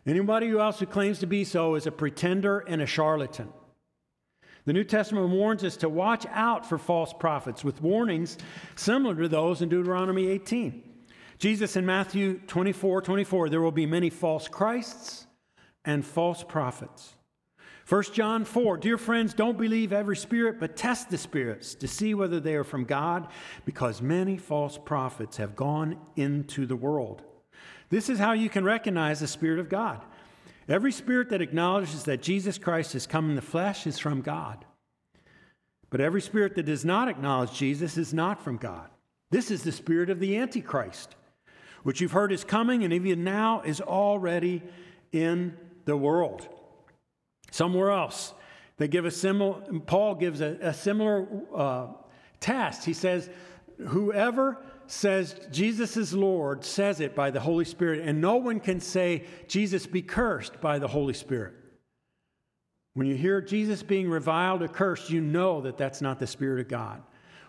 Anybody 0.07 0.47
who 0.47 0.61
else 0.61 0.79
who 0.79 0.85
claims 0.85 1.19
to 1.19 1.27
be 1.27 1.43
so 1.43 1.75
is 1.75 1.85
a 1.85 1.91
pretender 1.91 2.59
and 2.59 2.81
a 2.81 2.85
charlatan. 2.85 3.49
The 4.63 4.71
New 4.71 4.85
Testament 4.85 5.29
warns 5.29 5.65
us 5.65 5.75
to 5.77 5.89
watch 5.89 6.25
out 6.31 6.65
for 6.65 6.77
false 6.77 7.13
prophets 7.13 7.63
with 7.63 7.81
warnings 7.81 8.37
similar 8.75 9.15
to 9.15 9.27
those 9.27 9.61
in 9.61 9.69
Deuteronomy 9.69 10.27
18. 10.27 10.83
Jesus 11.37 11.75
in 11.75 11.85
Matthew 11.85 12.39
24 12.47 13.01
24, 13.01 13.49
there 13.49 13.61
will 13.61 13.71
be 13.71 13.85
many 13.85 14.09
false 14.09 14.47
Christs 14.47 15.27
and 15.83 16.05
false 16.05 16.43
prophets. 16.43 17.15
1 17.87 18.03
John 18.13 18.43
4, 18.43 18.77
dear 18.77 18.97
friends, 18.97 19.33
don't 19.33 19.57
believe 19.57 19.93
every 19.93 20.17
spirit, 20.17 20.59
but 20.59 20.75
test 20.75 21.09
the 21.09 21.17
spirits 21.17 21.73
to 21.75 21.87
see 21.87 22.13
whether 22.13 22.41
they 22.41 22.55
are 22.55 22.65
from 22.65 22.83
God, 22.83 23.27
because 23.65 24.01
many 24.01 24.37
false 24.37 24.77
prophets 24.77 25.37
have 25.37 25.55
gone 25.55 25.97
into 26.17 26.65
the 26.65 26.75
world. 26.75 27.21
This 27.89 28.09
is 28.09 28.19
how 28.19 28.33
you 28.33 28.49
can 28.49 28.63
recognize 28.63 29.19
the 29.19 29.27
Spirit 29.27 29.59
of 29.59 29.69
God. 29.69 30.01
Every 30.69 30.91
spirit 30.91 31.29
that 31.29 31.41
acknowledges 31.41 32.03
that 32.03 32.21
Jesus 32.21 32.57
Christ 32.57 32.93
has 32.93 33.07
come 33.07 33.29
in 33.29 33.35
the 33.35 33.41
flesh 33.41 33.87
is 33.87 33.97
from 33.97 34.21
God. 34.21 34.65
But 35.89 36.01
every 36.01 36.21
spirit 36.21 36.55
that 36.55 36.65
does 36.65 36.83
not 36.83 37.07
acknowledge 37.07 37.53
Jesus 37.53 37.97
is 37.97 38.13
not 38.13 38.43
from 38.43 38.57
God. 38.57 38.89
This 39.31 39.49
is 39.49 39.63
the 39.63 39.71
spirit 39.71 40.09
of 40.09 40.19
the 40.19 40.37
Antichrist, 40.37 41.15
which 41.83 42.01
you've 42.01 42.11
heard 42.11 42.33
is 42.33 42.43
coming 42.43 42.83
and 42.83 42.91
even 42.91 43.23
now 43.23 43.61
is 43.61 43.79
already 43.79 44.61
in 45.13 45.55
the 45.85 45.95
world. 45.95 46.47
Somewhere 47.51 47.91
else, 47.91 48.33
they 48.75 48.89
give 48.89 49.05
a 49.05 49.11
similar, 49.11 49.61
Paul 49.85 50.15
gives 50.15 50.41
a, 50.41 50.57
a 50.61 50.73
similar 50.73 51.25
uh, 51.55 51.87
test. 52.41 52.83
He 52.83 52.93
says, 52.93 53.29
Whoever 53.87 54.57
says 54.87 55.35
Jesus 55.51 55.97
is 55.97 56.13
Lord 56.13 56.63
says 56.63 56.99
it 56.99 57.15
by 57.15 57.29
the 57.29 57.39
Holy 57.39 57.65
Spirit, 57.65 58.01
and 58.07 58.19
no 58.19 58.37
one 58.37 58.59
can 58.59 58.79
say, 58.79 59.25
Jesus 59.47 59.85
be 59.85 60.01
cursed 60.01 60.59
by 60.61 60.79
the 60.79 60.87
Holy 60.87 61.13
Spirit. 61.13 61.53
When 62.93 63.05
you 63.05 63.15
hear 63.15 63.41
Jesus 63.41 63.83
being 63.83 64.09
reviled 64.09 64.63
or 64.63 64.67
cursed, 64.67 65.11
you 65.11 65.21
know 65.21 65.61
that 65.61 65.77
that's 65.77 66.01
not 66.01 66.19
the 66.19 66.25
Spirit 66.25 66.61
of 66.61 66.67
God. 66.67 67.03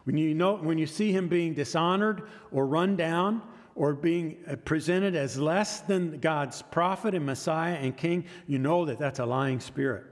When 0.05 0.19
you, 0.19 0.35
know, 0.35 0.57
when 0.57 0.79
you 0.79 0.87
see 0.87 1.13
him 1.13 1.29
being 1.29 1.55
dishonored 1.55 2.29
or 2.51 2.67
run 2.67 2.97
down 2.97 3.43
or 3.75 3.95
being 3.95 4.39
uh, 4.51 4.57
presented 4.57 5.15
as 5.15 5.39
less 5.39 5.81
than 5.81 6.19
God's 6.19 6.63
prophet 6.63 7.15
and 7.15 7.25
Messiah 7.25 7.77
and 7.77 7.97
King, 7.97 8.25
you 8.47 8.59
know 8.59 8.85
that 8.87 8.99
that's 8.99 9.21
a 9.21 9.27
lying 9.27 9.61
spirit. 9.61 10.05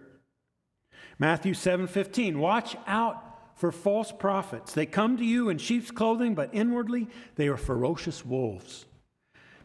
Matthew 1.19 1.55
7:15 1.55 2.37
Watch 2.37 2.77
out 2.87 3.26
for 3.57 3.73
false 3.73 4.13
prophets. 4.13 4.73
They 4.75 4.87
come 4.87 5.17
to 5.17 5.25
you 5.25 5.49
in 5.49 5.59
sheep's 5.59 5.91
clothing, 5.91 6.35
but 6.35 6.51
inwardly 6.53 7.09
they 7.35 7.49
are 7.49 7.57
ferocious 7.57 8.25
wolves. 8.25 8.85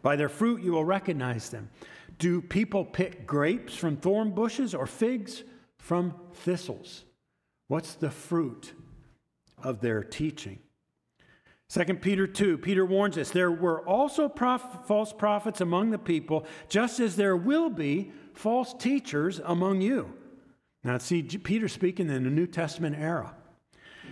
By 0.02 0.16
their 0.16 0.30
fruit 0.30 0.64
you 0.64 0.72
will 0.72 0.86
recognize 0.86 1.50
them. 1.50 1.70
Do 2.18 2.42
people 2.42 2.86
pick 2.86 3.28
grapes 3.28 3.76
from 3.76 3.98
thorn 3.98 4.32
bushes 4.32 4.74
or 4.74 4.88
figs 4.88 5.44
from 5.78 6.16
thistles? 6.34 7.04
What's 7.68 7.96
the 7.96 8.12
fruit 8.12 8.74
of 9.62 9.82
their 9.82 10.04
teaching? 10.04 10.60
2 11.70 11.94
Peter 11.96 12.28
2, 12.28 12.58
Peter 12.58 12.86
warns 12.86 13.18
us 13.18 13.30
there 13.30 13.52
were 13.52 13.82
also 13.88 14.28
prof- 14.28 14.86
false 14.86 15.14
prophets 15.14 15.62
among 15.62 15.90
the 15.90 15.98
people, 15.98 16.46
just 16.68 17.00
as 17.00 17.16
there 17.16 17.38
will 17.38 17.70
be 17.70 18.12
false 18.34 18.74
teachers 18.74 19.40
among 19.46 19.82
you. 19.82 20.14
Now, 20.84 20.98
see, 20.98 21.24
Peter 21.24 21.68
speaking 21.68 22.10
in 22.10 22.24
the 22.24 22.30
New 22.30 22.48
Testament 22.48 22.98
era. 22.98 23.36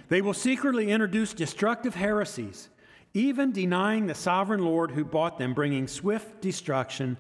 They 0.10 0.22
will 0.22 0.34
secretly 0.34 0.92
introduce 0.92 1.34
destructive 1.34 1.96
heresies, 1.96 2.70
even 3.14 3.52
denying 3.52 4.08
the 4.08 4.16
sovereign 4.16 4.64
Lord 4.64 4.92
who 4.92 5.06
bought 5.06 5.38
them, 5.38 5.54
bringing 5.54 5.88
swift 5.88 6.42
destruction 6.42 7.18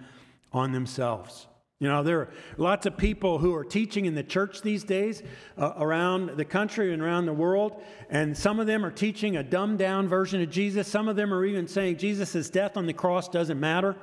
on 0.51 0.71
themselves. 0.71 1.47
You 1.79 1.87
know, 1.87 2.03
there 2.03 2.19
are 2.19 2.29
lots 2.57 2.85
of 2.85 2.97
people 2.97 3.37
who 3.37 3.55
are 3.55 3.63
teaching 3.63 4.05
in 4.05 4.13
the 4.13 4.23
church 4.23 4.61
these 4.61 4.83
days 4.83 5.23
uh, 5.57 5.71
around 5.77 6.31
the 6.31 6.43
country 6.43 6.91
and 6.91 7.01
around 7.01 7.25
the 7.25 7.33
world, 7.33 7.81
and 8.09 8.37
some 8.37 8.59
of 8.59 8.67
them 8.67 8.83
are 8.83 8.91
teaching 8.91 9.37
a 9.37 9.43
dumbed 9.43 9.79
down 9.79 10.07
version 10.09 10.41
of 10.41 10.49
Jesus. 10.49 10.89
Some 10.89 11.07
of 11.07 11.15
them 11.15 11.33
are 11.33 11.45
even 11.45 11.69
saying 11.69 11.97
Jesus' 11.97 12.49
death 12.49 12.75
on 12.75 12.85
the 12.85 12.93
cross 12.93 13.29
doesn't 13.29 13.59
matter. 13.59 13.95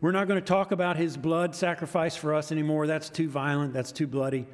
We're 0.00 0.12
not 0.12 0.28
going 0.28 0.38
to 0.38 0.46
talk 0.46 0.70
about 0.70 0.96
his 0.96 1.16
blood 1.16 1.56
sacrifice 1.56 2.14
for 2.14 2.32
us 2.32 2.52
anymore. 2.52 2.86
That's 2.86 3.10
too 3.10 3.28
violent, 3.28 3.72
that's 3.72 3.90
too 3.90 4.06
bloody. 4.06 4.46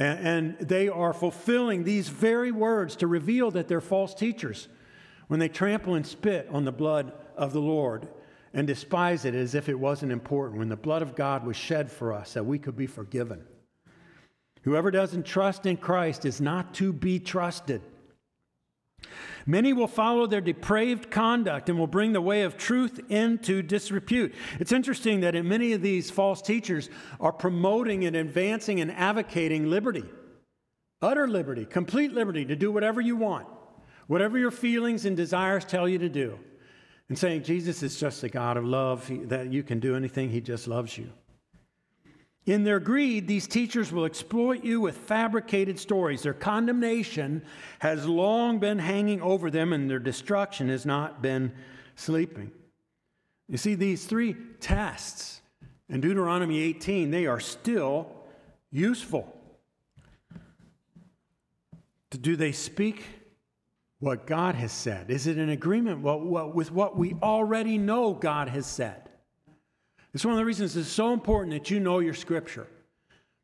And, 0.00 0.56
they 0.58 0.88
are 0.88 1.12
fulfilling 1.12 1.84
these 1.84 2.08
very 2.08 2.50
words 2.50 2.96
to 2.96 3.06
reveal 3.06 3.50
that 3.50 3.68
they're 3.68 3.82
false 3.82 4.14
teachers 4.14 4.68
when 5.28 5.38
they 5.38 5.48
trample 5.48 5.94
and 5.94 6.06
spit 6.06 6.48
on 6.50 6.64
the 6.64 6.72
blood 6.72 7.12
of 7.36 7.52
the 7.52 7.60
Lord 7.60 8.08
and 8.54 8.66
despise 8.66 9.26
it 9.26 9.34
as 9.34 9.54
if 9.54 9.68
it 9.68 9.78
wasn't 9.78 10.10
important 10.10 10.58
when 10.58 10.70
the 10.70 10.76
blood 10.76 11.02
of 11.02 11.14
God 11.14 11.44
was 11.44 11.56
shed 11.56 11.92
for 11.92 12.14
us 12.14 12.32
that 12.32 12.46
we 12.46 12.58
could 12.58 12.76
be 12.76 12.86
forgiven. 12.86 13.44
Whoever 14.62 14.90
doesn't 14.90 15.26
trust 15.26 15.66
in 15.66 15.76
Christ 15.76 16.24
is 16.24 16.40
not 16.40 16.74
to 16.74 16.92
be 16.92 17.18
trusted. 17.18 17.82
Many 19.46 19.72
will 19.72 19.88
follow 19.88 20.26
their 20.26 20.40
depraved 20.40 21.10
conduct 21.10 21.68
and 21.68 21.78
will 21.78 21.86
bring 21.86 22.12
the 22.12 22.20
way 22.20 22.42
of 22.42 22.56
truth 22.56 23.00
into 23.08 23.62
disrepute. 23.62 24.34
It's 24.58 24.72
interesting 24.72 25.20
that 25.20 25.34
many 25.44 25.72
of 25.72 25.82
these 25.82 26.10
false 26.10 26.42
teachers 26.42 26.88
are 27.18 27.32
promoting 27.32 28.04
and 28.04 28.14
advancing 28.14 28.80
and 28.80 28.92
advocating 28.92 29.68
liberty 29.68 30.04
utter 31.02 31.26
liberty, 31.26 31.64
complete 31.64 32.12
liberty 32.12 32.44
to 32.44 32.56
do 32.56 32.70
whatever 32.70 33.00
you 33.00 33.16
want, 33.16 33.46
whatever 34.06 34.38
your 34.38 34.50
feelings 34.50 35.06
and 35.06 35.16
desires 35.16 35.64
tell 35.64 35.88
you 35.88 35.98
to 35.98 36.08
do, 36.08 36.38
and 37.08 37.18
saying 37.18 37.42
Jesus 37.42 37.82
is 37.82 37.98
just 37.98 38.22
a 38.22 38.28
God 38.28 38.56
of 38.56 38.64
love, 38.64 39.10
that 39.28 39.52
you 39.52 39.62
can 39.62 39.80
do 39.80 39.96
anything, 39.96 40.30
He 40.30 40.40
just 40.40 40.68
loves 40.68 40.96
you. 40.96 41.10
In 42.50 42.64
their 42.64 42.80
greed, 42.80 43.28
these 43.28 43.46
teachers 43.46 43.92
will 43.92 44.04
exploit 44.04 44.64
you 44.64 44.80
with 44.80 44.96
fabricated 44.96 45.78
stories. 45.78 46.24
Their 46.24 46.34
condemnation 46.34 47.44
has 47.78 48.06
long 48.06 48.58
been 48.58 48.80
hanging 48.80 49.22
over 49.22 49.52
them, 49.52 49.72
and 49.72 49.88
their 49.88 50.00
destruction 50.00 50.68
has 50.68 50.84
not 50.84 51.22
been 51.22 51.52
sleeping. 51.94 52.50
You 53.48 53.56
see, 53.56 53.76
these 53.76 54.04
three 54.04 54.34
tests 54.58 55.42
in 55.88 56.00
Deuteronomy 56.00 56.58
18, 56.58 57.12
they 57.12 57.26
are 57.26 57.38
still 57.38 58.10
useful. 58.72 59.32
Do 62.10 62.34
they 62.34 62.50
speak 62.50 63.04
what 64.00 64.26
God 64.26 64.56
has 64.56 64.72
said? 64.72 65.08
Is 65.08 65.28
it 65.28 65.38
in 65.38 65.50
agreement 65.50 66.02
with 66.02 66.72
what 66.72 66.96
we 66.96 67.14
already 67.22 67.78
know 67.78 68.12
God 68.12 68.48
has 68.48 68.66
said? 68.66 69.09
It's 70.12 70.24
one 70.24 70.34
of 70.34 70.38
the 70.38 70.44
reasons 70.44 70.76
it's 70.76 70.88
so 70.88 71.12
important 71.12 71.52
that 71.52 71.70
you 71.70 71.80
know 71.80 72.00
your 72.00 72.14
scripture. 72.14 72.66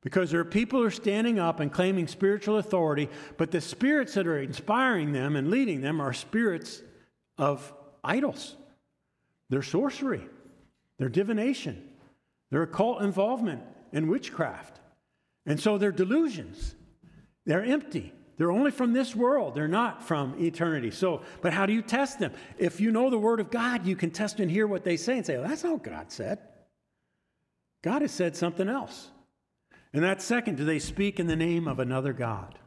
Because 0.03 0.31
there 0.31 0.41
are 0.41 0.45
people 0.45 0.81
who 0.81 0.87
are 0.87 0.91
standing 0.91 1.39
up 1.39 1.59
and 1.59 1.73
claiming 1.73 2.07
spiritual 2.07 2.59
authority, 2.59 3.09
but 3.37 3.51
the 3.51 3.61
spirits 3.61 4.15
that 4.15 4.27
are 4.27 4.39
inspiring 4.41 5.13
them 5.13 5.35
and 5.35 5.51
leading 5.51 5.81
them 5.81 6.01
are 6.01 6.13
spirits 6.13 6.83
of 7.39 7.73
idols. 8.05 8.57
They're 9.49 9.63
sorcery, 9.63 10.23
they're 10.99 11.09
divination, 11.09 11.89
their 12.51 12.63
occult 12.63 13.03
involvement 13.03 13.63
in 13.93 14.09
witchcraft. 14.09 14.81
And 15.45 15.59
so 15.59 15.79
they're 15.79 15.93
delusions. 15.93 16.75
They're 17.45 17.65
empty. 17.65 18.13
They're 18.37 18.53
only 18.53 18.71
from 18.71 18.93
this 18.93 19.15
world. 19.15 19.55
They're 19.55 19.69
not 19.69 20.03
from 20.03 20.35
eternity. 20.41 20.91
So, 20.91 21.23
but 21.41 21.53
how 21.53 21.65
do 21.67 21.73
you 21.73 21.83
test 21.83 22.19
them? 22.19 22.33
If 22.59 22.81
you 22.81 22.91
know 22.91 23.09
the 23.09 23.19
Word 23.19 23.41
of 23.41 23.51
God, 23.51 23.87
you 23.87 23.97
can 23.97 24.11
test 24.11 24.41
and 24.41 24.51
hear 24.51 24.67
what 24.67 24.85
they 24.85 24.97
say 24.97 25.17
and 25.17 25.25
say, 25.25 25.39
well, 25.39 25.49
that's 25.49 25.65
not 25.65 25.83
God 25.83 26.13
said. 26.13 26.39
God 27.87 28.03
has 28.03 28.11
said 28.11 28.35
something 28.35 28.69
else. 28.69 29.11
And 29.93 30.03
that 30.03 30.21
second, 30.21 30.57
do 30.57 30.65
they 30.65 30.81
speak 30.81 31.21
in 31.21 31.29
the 31.29 31.37
name 31.37 31.69
of 31.69 31.79
another 31.79 32.13
God? 32.13 32.59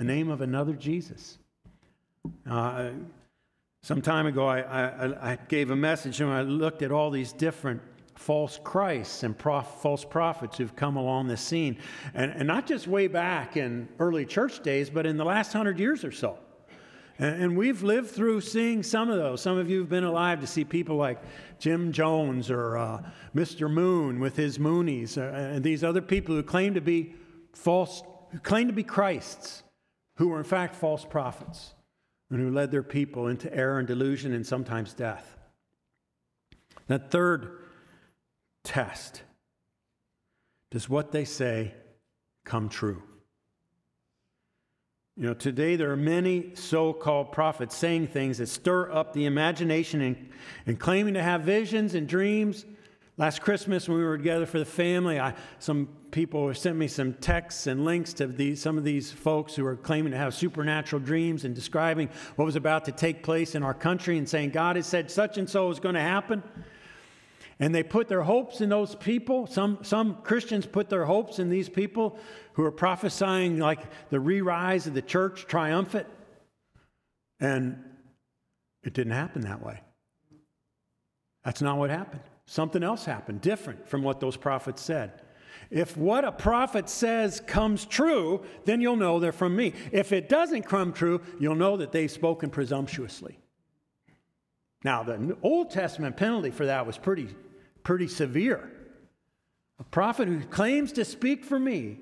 A 0.00 0.02
name 0.02 0.30
of 0.30 0.40
another 0.40 0.72
Jesus? 0.72 1.38
Uh, 2.44 2.88
some 3.84 4.02
time 4.02 4.26
ago, 4.26 4.48
I, 4.48 4.62
I, 4.62 5.32
I, 5.32 5.38
gave 5.46 5.70
a 5.70 5.76
message 5.76 6.20
and 6.20 6.28
I 6.28 6.42
looked 6.42 6.82
at 6.82 6.90
all 6.90 7.08
these 7.12 7.32
different 7.32 7.80
false 8.16 8.58
Christs 8.64 9.22
and 9.22 9.38
prof, 9.38 9.64
false 9.80 10.04
prophets 10.04 10.58
who've 10.58 10.74
come 10.74 10.96
along 10.96 11.28
the 11.28 11.36
scene. 11.36 11.78
And, 12.14 12.32
and 12.32 12.48
not 12.48 12.66
just 12.66 12.88
way 12.88 13.06
back 13.06 13.56
in 13.56 13.88
early 14.00 14.26
church 14.26 14.60
days, 14.64 14.90
but 14.90 15.06
in 15.06 15.16
the 15.16 15.24
last 15.24 15.52
hundred 15.52 15.78
years 15.78 16.04
or 16.04 16.10
so. 16.10 16.40
And, 17.18 17.56
we've 17.56 17.82
lived 17.82 18.10
through 18.10 18.40
seeing 18.40 18.82
some 18.82 19.08
of 19.08 19.16
those. 19.16 19.40
Some 19.40 19.56
of 19.56 19.70
you 19.70 19.78
have 19.80 19.88
been 19.88 20.04
alive 20.04 20.40
to 20.40 20.48
see 20.48 20.64
people 20.64 20.96
like 20.96 21.22
Jim 21.60 21.92
Jones 21.92 22.50
or 22.50 22.76
uh, 22.76 23.02
Mr. 23.36 23.70
Moon 23.70 24.18
with 24.18 24.36
his 24.36 24.58
Moonies, 24.58 25.16
uh, 25.16 25.34
and 25.34 25.62
these 25.62 25.84
other 25.84 26.02
people 26.02 26.34
who 26.34 26.42
claim 26.42 26.74
to 26.74 26.80
be 26.80 27.14
false, 27.52 28.02
who 28.32 28.40
claim 28.40 28.66
to 28.66 28.72
be 28.72 28.82
Christs, 28.82 29.62
who 30.16 30.28
were 30.28 30.38
in 30.38 30.44
fact 30.44 30.74
false 30.74 31.04
prophets, 31.04 31.74
and 32.30 32.40
who 32.40 32.50
led 32.50 32.72
their 32.72 32.82
people 32.82 33.28
into 33.28 33.52
error 33.54 33.78
and 33.78 33.86
delusion 33.86 34.32
and 34.32 34.44
sometimes 34.44 34.92
death. 34.92 35.36
That 36.88 37.12
third 37.12 37.60
test 38.64 39.22
does 40.72 40.88
what 40.88 41.12
they 41.12 41.24
say 41.24 41.74
come 42.44 42.68
true? 42.68 43.02
You 45.16 45.28
know, 45.28 45.34
today 45.34 45.76
there 45.76 45.92
are 45.92 45.96
many 45.96 46.56
so 46.56 46.92
called 46.92 47.30
prophets 47.30 47.76
saying 47.76 48.08
things 48.08 48.38
that 48.38 48.48
stir 48.48 48.90
up 48.90 49.12
the 49.12 49.26
imagination 49.26 50.00
and, 50.00 50.28
and 50.66 50.80
claiming 50.80 51.14
to 51.14 51.22
have 51.22 51.42
visions 51.42 51.94
and 51.94 52.08
dreams. 52.08 52.66
Last 53.16 53.40
Christmas, 53.40 53.88
when 53.88 53.96
we 53.96 54.02
were 54.02 54.18
together 54.18 54.44
for 54.44 54.58
the 54.58 54.64
family, 54.64 55.20
I, 55.20 55.34
some 55.60 55.88
people 56.10 56.52
sent 56.52 56.76
me 56.76 56.88
some 56.88 57.14
texts 57.14 57.68
and 57.68 57.84
links 57.84 58.12
to 58.14 58.26
these, 58.26 58.60
some 58.60 58.76
of 58.76 58.82
these 58.82 59.12
folks 59.12 59.54
who 59.54 59.64
are 59.64 59.76
claiming 59.76 60.10
to 60.10 60.18
have 60.18 60.34
supernatural 60.34 60.98
dreams 60.98 61.44
and 61.44 61.54
describing 61.54 62.08
what 62.34 62.44
was 62.44 62.56
about 62.56 62.84
to 62.86 62.92
take 62.92 63.22
place 63.22 63.54
in 63.54 63.62
our 63.62 63.74
country 63.74 64.18
and 64.18 64.28
saying, 64.28 64.50
God 64.50 64.74
has 64.74 64.86
said 64.86 65.12
such 65.12 65.38
and 65.38 65.48
so 65.48 65.70
is 65.70 65.78
going 65.78 65.94
to 65.94 66.00
happen. 66.00 66.42
And 67.60 67.74
they 67.74 67.82
put 67.82 68.08
their 68.08 68.22
hopes 68.22 68.60
in 68.60 68.68
those 68.68 68.94
people. 68.94 69.46
Some, 69.46 69.78
some 69.82 70.16
Christians 70.22 70.66
put 70.66 70.88
their 70.88 71.04
hopes 71.04 71.38
in 71.38 71.50
these 71.50 71.68
people 71.68 72.18
who 72.54 72.64
are 72.64 72.72
prophesying 72.72 73.58
like 73.58 73.80
the 74.10 74.20
re 74.20 74.40
rise 74.40 74.86
of 74.86 74.94
the 74.94 75.02
church 75.02 75.46
triumphant. 75.46 76.06
And 77.40 77.82
it 78.82 78.92
didn't 78.92 79.12
happen 79.12 79.42
that 79.42 79.64
way. 79.64 79.80
That's 81.44 81.62
not 81.62 81.78
what 81.78 81.90
happened. 81.90 82.22
Something 82.46 82.82
else 82.82 83.04
happened, 83.04 83.40
different 83.40 83.88
from 83.88 84.02
what 84.02 84.20
those 84.20 84.36
prophets 84.36 84.82
said. 84.82 85.12
If 85.70 85.96
what 85.96 86.24
a 86.24 86.32
prophet 86.32 86.88
says 86.88 87.40
comes 87.40 87.86
true, 87.86 88.44
then 88.64 88.80
you'll 88.80 88.96
know 88.96 89.18
they're 89.18 89.32
from 89.32 89.56
me. 89.56 89.72
If 89.92 90.12
it 90.12 90.28
doesn't 90.28 90.62
come 90.62 90.92
true, 90.92 91.20
you'll 91.40 91.54
know 91.54 91.76
that 91.78 91.92
they've 91.92 92.10
spoken 92.10 92.50
presumptuously. 92.50 93.38
Now, 94.84 95.02
the 95.02 95.36
Old 95.42 95.70
Testament 95.70 96.16
penalty 96.16 96.50
for 96.50 96.66
that 96.66 96.86
was 96.86 96.98
pretty, 96.98 97.34
pretty 97.82 98.06
severe. 98.06 98.70
A 99.80 99.84
prophet 99.84 100.28
who 100.28 100.40
claims 100.40 100.92
to 100.92 101.04
speak 101.04 101.44
for 101.44 101.58
me, 101.58 101.98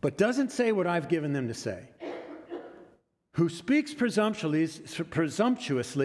but 0.00 0.16
doesn't 0.16 0.50
say 0.50 0.72
what 0.72 0.86
I've 0.86 1.08
given 1.08 1.34
them 1.34 1.46
to 1.48 1.54
say, 1.54 1.88
who 3.34 3.48
speaks 3.48 3.94
presumptuously 3.94 4.62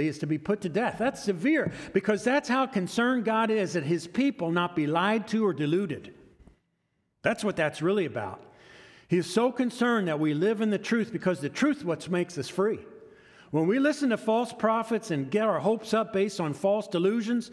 is 0.08 0.20
to 0.20 0.28
be 0.28 0.38
put 0.38 0.62
to 0.62 0.70
death. 0.70 0.98
That's 1.00 1.24
severe 1.24 1.72
because 1.94 2.24
that's 2.24 2.50
how 2.50 2.68
concerned 2.68 3.26
God 3.26 3.50
is 3.50 3.74
that 3.74 3.84
his 3.84 4.06
people 4.06 4.52
not 4.52 4.76
be 4.76 4.86
lied 4.86 5.28
to 5.30 5.46
or 5.46 5.54
deluded. 5.54 6.14
That's 7.24 7.44
what 7.44 7.56
that's 7.56 7.82
really 7.82 8.06
about. 8.06 8.44
He 9.08 9.18
is 9.18 9.26
so 9.28 9.52
concerned 9.52 10.08
that 10.08 10.20
we 10.20 10.34
live 10.34 10.62
in 10.62 10.70
the 10.70 10.78
truth 10.78 11.12
because 11.12 11.40
the 11.40 11.50
truth 11.50 11.84
what 11.84 12.08
makes 12.10 12.38
us 12.38 12.50
free. 12.50 12.80
When 13.52 13.68
we 13.68 13.80
listen 13.80 14.10
to 14.10 14.18
false 14.18 14.52
prophets 14.52 15.12
and 15.12 15.30
get 15.30 15.44
our 15.44 15.60
hopes 15.60 15.94
up 15.94 16.14
based 16.14 16.40
on 16.40 16.54
false 16.54 16.88
delusions, 16.88 17.52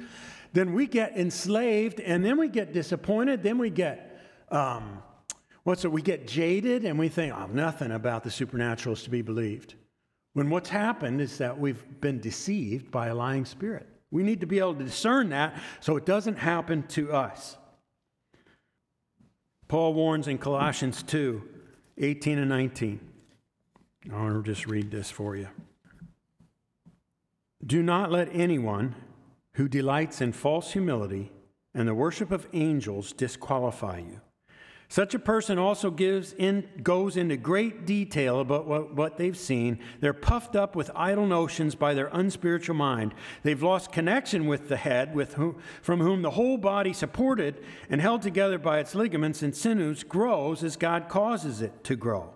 then 0.52 0.74
we 0.74 0.86
get 0.86 1.16
enslaved 1.16 2.00
and 2.00 2.24
then 2.24 2.38
we 2.38 2.48
get 2.48 2.72
disappointed. 2.72 3.42
Then 3.42 3.58
we 3.58 3.70
get, 3.70 4.20
um, 4.50 5.02
what's 5.64 5.84
it? 5.84 5.92
We 5.92 6.02
get 6.02 6.26
jaded 6.26 6.84
and 6.84 6.98
we 6.98 7.08
think, 7.08 7.34
oh, 7.34 7.46
nothing 7.46 7.92
about 7.92 8.24
the 8.24 8.30
supernatural 8.30 8.94
is 8.94 9.02
to 9.04 9.10
be 9.10 9.22
believed. 9.22 9.74
When 10.34 10.50
what's 10.50 10.70
happened 10.70 11.20
is 11.20 11.38
that 11.38 11.58
we've 11.58 11.84
been 12.00 12.20
deceived 12.20 12.90
by 12.90 13.08
a 13.08 13.14
lying 13.14 13.44
spirit. 13.44 13.86
We 14.10 14.22
need 14.22 14.40
to 14.40 14.46
be 14.46 14.58
able 14.58 14.74
to 14.74 14.84
discern 14.84 15.30
that 15.30 15.58
so 15.80 15.96
it 15.96 16.06
doesn't 16.06 16.36
happen 16.36 16.86
to 16.88 17.12
us. 17.12 17.56
Paul 19.68 19.94
warns 19.94 20.28
in 20.28 20.38
Colossians 20.38 21.02
2 21.02 21.48
18 21.98 22.38
and 22.38 22.48
19. 22.48 23.00
I 24.10 24.14
want 24.14 24.44
to 24.44 24.50
just 24.50 24.66
read 24.66 24.90
this 24.90 25.10
for 25.10 25.36
you. 25.36 25.48
Do 27.64 27.82
not 27.82 28.10
let 28.10 28.28
anyone 28.32 28.96
who 29.54 29.68
delights 29.68 30.20
in 30.20 30.32
false 30.32 30.72
humility 30.72 31.30
and 31.74 31.86
the 31.86 31.94
worship 31.94 32.32
of 32.32 32.48
angels 32.52 33.12
disqualify 33.12 33.98
you. 33.98 34.20
Such 34.88 35.14
a 35.14 35.18
person 35.18 35.58
also 35.58 35.90
gives 35.90 36.34
in, 36.34 36.68
goes 36.82 37.16
into 37.16 37.38
great 37.38 37.86
detail 37.86 38.40
about 38.40 38.66
what, 38.66 38.94
what 38.94 39.16
they've 39.16 39.38
seen. 39.38 39.78
They're 40.00 40.12
puffed 40.12 40.54
up 40.54 40.76
with 40.76 40.90
idle 40.94 41.26
notions 41.26 41.74
by 41.74 41.94
their 41.94 42.10
unspiritual 42.12 42.76
mind. 42.76 43.14
They've 43.42 43.62
lost 43.62 43.90
connection 43.90 44.46
with 44.46 44.68
the 44.68 44.76
head, 44.76 45.14
with 45.14 45.34
from 45.80 46.00
whom 46.00 46.20
the 46.20 46.32
whole 46.32 46.58
body, 46.58 46.92
supported 46.92 47.64
and 47.88 48.02
held 48.02 48.20
together 48.20 48.58
by 48.58 48.80
its 48.80 48.94
ligaments 48.94 49.40
and 49.40 49.56
sinews, 49.56 50.02
grows 50.02 50.62
as 50.62 50.76
God 50.76 51.08
causes 51.08 51.62
it 51.62 51.84
to 51.84 51.96
grow. 51.96 52.34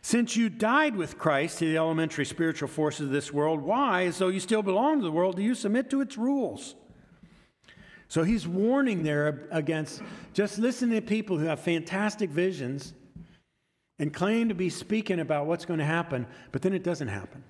Since 0.00 0.36
you 0.36 0.48
died 0.48 0.96
with 0.96 1.18
Christ 1.18 1.58
to 1.58 1.66
the 1.66 1.76
elementary 1.76 2.24
spiritual 2.24 2.68
forces 2.68 3.06
of 3.06 3.12
this 3.12 3.32
world, 3.32 3.60
why, 3.60 4.04
as 4.04 4.18
though 4.18 4.28
you 4.28 4.40
still 4.40 4.62
belong 4.62 4.98
to 4.98 5.04
the 5.04 5.10
world, 5.10 5.36
do 5.36 5.42
you 5.42 5.54
submit 5.54 5.90
to 5.90 6.00
its 6.00 6.16
rules? 6.16 6.74
So 8.08 8.22
he's 8.22 8.46
warning 8.46 9.02
there 9.02 9.46
against 9.50 10.02
just 10.32 10.58
listening 10.58 11.00
to 11.00 11.06
people 11.06 11.36
who 11.36 11.46
have 11.46 11.60
fantastic 11.60 12.30
visions 12.30 12.94
and 13.98 14.14
claim 14.14 14.48
to 14.48 14.54
be 14.54 14.70
speaking 14.70 15.20
about 15.20 15.46
what's 15.46 15.66
going 15.66 15.80
to 15.80 15.84
happen, 15.84 16.26
but 16.52 16.62
then 16.62 16.72
it 16.72 16.82
doesn't 16.82 17.08
happen. 17.08 17.44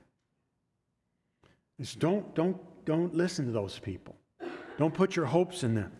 Don't, 1.98 2.34
don't, 2.34 2.56
don't 2.84 3.14
listen 3.14 3.46
to 3.46 3.52
those 3.52 3.78
people. 3.78 4.16
Don't 4.78 4.94
put 4.94 5.14
your 5.14 5.26
hopes 5.26 5.62
in 5.62 5.74
them. 5.74 5.92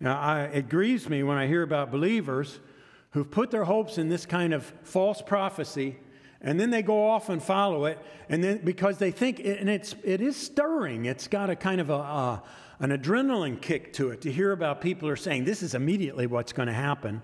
Now, 0.00 0.18
I, 0.20 0.42
it 0.44 0.68
grieves 0.68 1.08
me 1.08 1.22
when 1.22 1.38
I 1.38 1.46
hear 1.46 1.62
about 1.62 1.90
believers 1.90 2.60
who've 3.14 3.30
put 3.30 3.52
their 3.52 3.64
hopes 3.64 3.96
in 3.96 4.08
this 4.08 4.26
kind 4.26 4.52
of 4.52 4.64
false 4.82 5.22
prophecy 5.22 5.96
and 6.40 6.60
then 6.60 6.70
they 6.70 6.82
go 6.82 7.08
off 7.08 7.28
and 7.28 7.42
follow 7.42 7.86
it 7.86 7.98
and 8.28 8.42
then 8.42 8.58
because 8.64 8.98
they 8.98 9.12
think 9.12 9.38
and 9.38 9.70
it's 9.70 9.94
it 10.02 10.20
is 10.20 10.36
stirring. 10.36 11.06
It's 11.06 11.28
got 11.28 11.48
a 11.48 11.56
kind 11.56 11.80
of 11.80 11.90
a, 11.90 12.42
an 12.80 12.90
adrenaline 12.90 13.60
kick 13.62 13.92
to 13.94 14.10
it 14.10 14.20
to 14.22 14.32
hear 14.32 14.52
about 14.52 14.80
people 14.80 15.08
are 15.08 15.16
saying 15.16 15.44
this 15.44 15.62
is 15.62 15.74
immediately 15.74 16.26
what's 16.26 16.52
going 16.52 16.66
to 16.66 16.74
happen. 16.74 17.22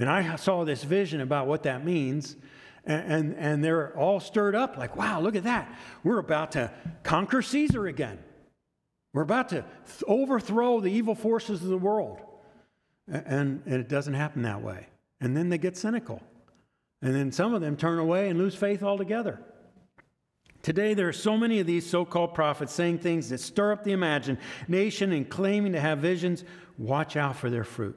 And 0.00 0.08
i 0.08 0.36
saw 0.36 0.64
this 0.64 0.82
vision 0.82 1.20
about 1.20 1.46
what 1.46 1.64
that 1.64 1.84
means 1.84 2.36
and, 2.84 3.12
and, 3.12 3.36
and 3.36 3.64
they're 3.64 3.96
all 3.98 4.20
stirred 4.20 4.54
up 4.54 4.78
like 4.78 4.96
wow 4.96 5.20
look 5.20 5.36
at 5.36 5.44
that. 5.44 5.72
We're 6.02 6.18
about 6.18 6.52
to 6.52 6.72
conquer 7.02 7.42
caesar 7.42 7.86
again. 7.86 8.18
We're 9.12 9.22
about 9.22 9.50
to 9.50 9.56
th- 9.56 10.04
overthrow 10.06 10.80
the 10.80 10.90
evil 10.90 11.14
forces 11.14 11.62
of 11.62 11.68
the 11.68 11.78
world. 11.78 12.20
And, 13.06 13.62
and 13.66 13.74
it 13.74 13.88
doesn't 13.88 14.14
happen 14.14 14.42
that 14.42 14.62
way 14.62 14.86
and 15.20 15.36
then 15.36 15.48
they 15.48 15.58
get 15.58 15.76
cynical. 15.76 16.22
And 17.02 17.14
then 17.14 17.32
some 17.32 17.54
of 17.54 17.60
them 17.60 17.76
turn 17.76 17.98
away 17.98 18.28
and 18.28 18.38
lose 18.38 18.54
faith 18.54 18.82
altogether. 18.82 19.40
Today, 20.62 20.94
there 20.94 21.08
are 21.08 21.12
so 21.12 21.36
many 21.36 21.60
of 21.60 21.66
these 21.66 21.88
so 21.88 22.04
called 22.04 22.34
prophets 22.34 22.72
saying 22.72 22.98
things 22.98 23.28
that 23.28 23.38
stir 23.38 23.72
up 23.72 23.84
the 23.84 23.92
imagination 23.92 25.12
and 25.12 25.28
claiming 25.28 25.72
to 25.72 25.80
have 25.80 26.00
visions. 26.00 26.44
Watch 26.76 27.16
out 27.16 27.36
for 27.36 27.48
their 27.48 27.64
fruit. 27.64 27.96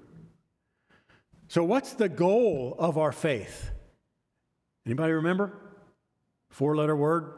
So, 1.48 1.64
what's 1.64 1.94
the 1.94 2.08
goal 2.08 2.76
of 2.78 2.98
our 2.98 3.12
faith? 3.12 3.72
Anybody 4.86 5.14
remember? 5.14 5.52
Four 6.50 6.76
letter 6.76 6.96
word? 6.96 7.34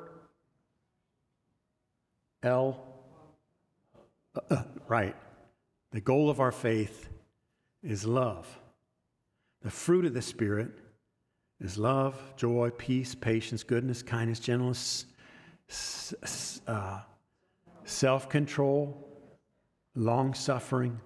L. 2.43 2.85
Uh, 4.35 4.53
uh, 4.53 4.63
right. 4.87 5.15
The 5.91 6.01
goal 6.01 6.29
of 6.29 6.39
our 6.39 6.51
faith 6.51 7.09
is 7.81 8.05
love. 8.05 8.47
The 9.63 9.71
fruit 9.71 10.05
of 10.05 10.13
the 10.13 10.21
Spirit 10.21 10.71
is 11.61 11.77
love, 11.77 12.19
joy, 12.35 12.69
peace, 12.77 13.15
patience, 13.15 13.63
goodness, 13.63 14.03
kindness, 14.03 14.39
gentleness, 14.39 15.05
uh, 16.67 16.99
self 17.85 18.29
control, 18.29 19.07
long 19.95 20.33
suffering. 20.33 20.99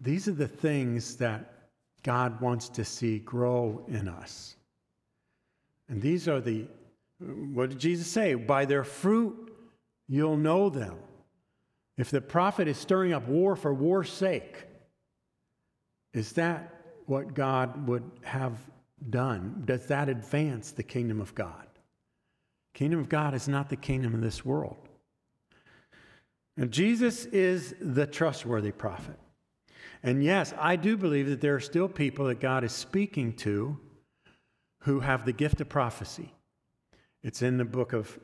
These 0.00 0.28
are 0.28 0.32
the 0.32 0.48
things 0.48 1.16
that 1.16 1.68
God 2.02 2.40
wants 2.40 2.68
to 2.70 2.84
see 2.84 3.18
grow 3.20 3.82
in 3.88 4.08
us. 4.08 4.56
And 5.88 6.00
these 6.00 6.28
are 6.28 6.40
the, 6.40 6.66
what 7.18 7.70
did 7.70 7.78
Jesus 7.78 8.06
say? 8.06 8.34
By 8.34 8.66
their 8.66 8.84
fruit 8.84 9.52
you'll 10.06 10.36
know 10.36 10.68
them. 10.68 10.96
If 11.96 12.10
the 12.10 12.20
prophet 12.20 12.68
is 12.68 12.76
stirring 12.76 13.14
up 13.14 13.26
war 13.26 13.56
for 13.56 13.72
war's 13.72 14.12
sake, 14.12 14.66
is 16.14 16.32
that 16.32 16.74
what 17.06 17.34
God 17.34 17.86
would 17.86 18.10
have 18.22 18.58
done? 19.10 19.62
Does 19.66 19.86
that 19.86 20.08
advance 20.08 20.70
the 20.70 20.82
kingdom 20.82 21.20
of 21.20 21.34
God? 21.34 21.66
Kingdom 22.72 23.00
of 23.00 23.08
God 23.08 23.34
is 23.34 23.46
not 23.46 23.68
the 23.68 23.76
kingdom 23.76 24.14
of 24.14 24.20
this 24.20 24.44
world. 24.44 24.76
And 26.56 26.70
Jesus 26.70 27.26
is 27.26 27.74
the 27.80 28.06
trustworthy 28.06 28.72
prophet. 28.72 29.18
And 30.02 30.22
yes, 30.22 30.54
I 30.58 30.76
do 30.76 30.96
believe 30.96 31.28
that 31.28 31.40
there 31.40 31.54
are 31.54 31.60
still 31.60 31.88
people 31.88 32.26
that 32.26 32.40
God 32.40 32.62
is 32.62 32.72
speaking 32.72 33.32
to 33.36 33.78
who 34.80 35.00
have 35.00 35.24
the 35.24 35.32
gift 35.32 35.60
of 35.60 35.68
prophecy. 35.68 36.32
It's 37.22 37.42
in 37.42 37.56
the 37.56 37.64
book 37.64 37.92
of 37.92 38.18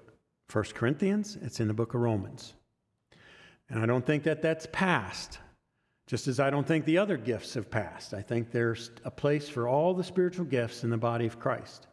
1 0.53 0.65
Corinthians, 0.75 1.39
it's 1.41 1.61
in 1.61 1.69
the 1.69 1.75
book 1.75 1.95
of 1.95 2.01
Romans. 2.01 2.55
And 3.69 3.81
I 3.81 3.87
don't 3.87 4.05
think 4.05 4.25
that 4.25 4.43
that's 4.43 4.67
past, 4.73 5.39
just 6.11 6.27
as 6.27 6.41
I 6.41 6.51
don't 6.51 6.67
think 6.67 6.87
the 6.87 6.99
other 6.99 7.17
gifts 7.17 7.55
have 7.55 7.71
passed. 7.71 8.15
I 8.15 8.21
think 8.21 8.51
there's 8.51 8.91
a 9.05 9.13
place 9.13 9.49
for 9.49 9.69
all 9.69 9.95
the 9.95 10.03
spiritual 10.03 10.45
gifts 10.45 10.83
in 10.83 10.91
the 10.91 10.97
body 10.97 11.25
of 11.25 11.39
Christ. 11.39 11.87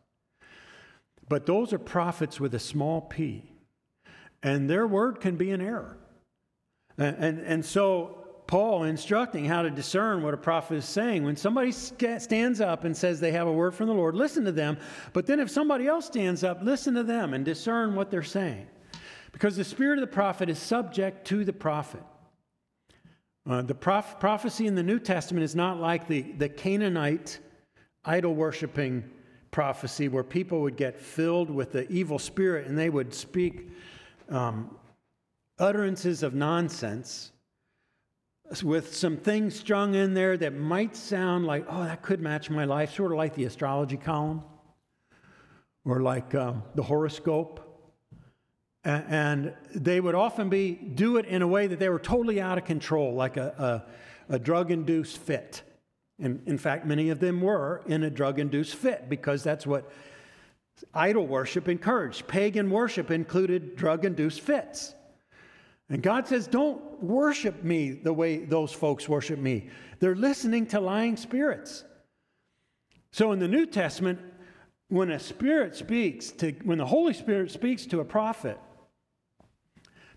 But 1.29 1.45
those 1.45 1.71
are 1.71 1.77
prophets 1.77 2.39
with 2.39 2.55
a 2.55 2.59
small 2.59 3.01
p, 3.01 3.43
and 4.41 4.67
their 4.67 4.87
word 4.87 5.21
can 5.21 5.35
be 5.35 5.51
an 5.51 5.61
error. 5.61 5.99
And, 6.97 7.15
and, 7.17 7.39
and 7.41 7.63
so 7.63 8.25
Paul 8.47 8.85
instructing 8.85 9.45
how 9.45 9.61
to 9.61 9.69
discern 9.69 10.23
what 10.23 10.33
a 10.33 10.37
prophet 10.37 10.77
is 10.77 10.85
saying. 10.85 11.23
When 11.23 11.35
somebody 11.35 11.71
stands 11.71 12.59
up 12.59 12.85
and 12.85 12.97
says 12.97 13.19
they 13.19 13.33
have 13.33 13.45
a 13.45 13.53
word 13.53 13.75
from 13.75 13.85
the 13.85 13.93
Lord, 13.93 14.15
listen 14.15 14.45
to 14.45 14.51
them. 14.51 14.79
But 15.13 15.27
then 15.27 15.39
if 15.39 15.51
somebody 15.51 15.85
else 15.85 16.07
stands 16.07 16.43
up, 16.43 16.63
listen 16.63 16.95
to 16.95 17.03
them 17.03 17.35
and 17.35 17.45
discern 17.45 17.93
what 17.93 18.09
they're 18.09 18.23
saying. 18.23 18.65
Because 19.31 19.55
the 19.55 19.63
spirit 19.63 19.99
of 19.99 20.01
the 20.01 20.07
prophet 20.07 20.49
is 20.49 20.57
subject 20.57 21.27
to 21.27 21.45
the 21.45 21.53
prophet. 21.53 22.01
Uh, 23.47 23.61
the 23.61 23.75
prof- 23.75 24.19
prophecy 24.19 24.67
in 24.67 24.75
the 24.75 24.83
New 24.83 24.99
Testament 24.99 25.43
is 25.43 25.55
not 25.55 25.79
like 25.79 26.07
the, 26.07 26.21
the 26.21 26.49
Canaanite 26.49 27.39
idol 28.03 28.35
worshiping 28.35 29.09
prophecy 29.51 30.09
where 30.09 30.23
people 30.23 30.61
would 30.61 30.75
get 30.75 30.99
filled 30.99 31.49
with 31.49 31.71
the 31.71 31.89
evil 31.89 32.19
spirit 32.19 32.67
and 32.67 32.77
they 32.77 32.89
would 32.89 33.13
speak 33.13 33.69
um, 34.29 34.75
utterances 35.59 36.23
of 36.23 36.33
nonsense 36.33 37.31
with 38.63 38.95
some 38.95 39.17
things 39.17 39.57
strung 39.57 39.95
in 39.95 40.13
there 40.13 40.37
that 40.37 40.53
might 40.53 40.95
sound 40.95 41.45
like, 41.45 41.65
oh, 41.69 41.83
that 41.83 42.01
could 42.01 42.21
match 42.21 42.49
my 42.49 42.65
life, 42.65 42.93
sort 42.93 43.11
of 43.11 43.17
like 43.17 43.33
the 43.35 43.45
astrology 43.45 43.97
column 43.97 44.43
or 45.85 46.01
like 46.01 46.35
um, 46.35 46.63
the 46.75 46.83
horoscope. 46.83 47.66
And 48.87 49.53
they 49.75 49.99
would 49.99 50.15
often 50.15 50.47
be 50.47 50.71
do 50.71 51.17
it 51.17 51.25
in 51.25 51.41
a 51.41 51.47
way 51.47 51.67
that 51.67 51.77
they 51.77 51.89
were 51.89 51.99
totally 51.99 52.39
out 52.39 52.57
of 52.57 52.63
control, 52.63 53.13
like 53.13 53.35
a, 53.35 53.83
a, 54.29 54.35
a 54.35 54.39
drug 54.39 54.71
induced 54.71 55.17
fit. 55.17 55.61
And 56.19 56.41
in 56.47 56.57
fact, 56.57 56.85
many 56.85 57.09
of 57.09 57.19
them 57.19 57.41
were 57.41 57.83
in 57.87 58.03
a 58.03 58.09
drug 58.09 58.39
induced 58.39 58.75
fit 58.75 59.09
because 59.09 59.43
that's 59.43 59.67
what 59.67 59.91
idol 60.93 61.27
worship 61.27 61.67
encouraged. 61.67 62.27
Pagan 62.27 62.69
worship 62.69 63.11
included 63.11 63.75
drug 63.75 64.05
induced 64.05 64.39
fits. 64.39 64.95
And 65.89 66.01
God 66.01 66.25
says, 66.25 66.47
Don't 66.47 67.03
worship 67.03 67.65
me 67.65 67.91
the 67.91 68.13
way 68.13 68.37
those 68.37 68.71
folks 68.71 69.09
worship 69.09 69.37
me. 69.37 69.69
They're 69.99 70.15
listening 70.15 70.65
to 70.67 70.79
lying 70.79 71.17
spirits. 71.17 71.83
So 73.11 73.33
in 73.33 73.39
the 73.39 73.49
New 73.49 73.65
Testament, 73.65 74.19
when 74.87 75.11
a 75.11 75.19
spirit 75.19 75.75
speaks 75.75 76.31
to, 76.31 76.51
when 76.63 76.77
the 76.77 76.85
Holy 76.85 77.13
Spirit 77.13 77.51
speaks 77.51 77.85
to 77.87 77.99
a 77.99 78.05
prophet, 78.05 78.57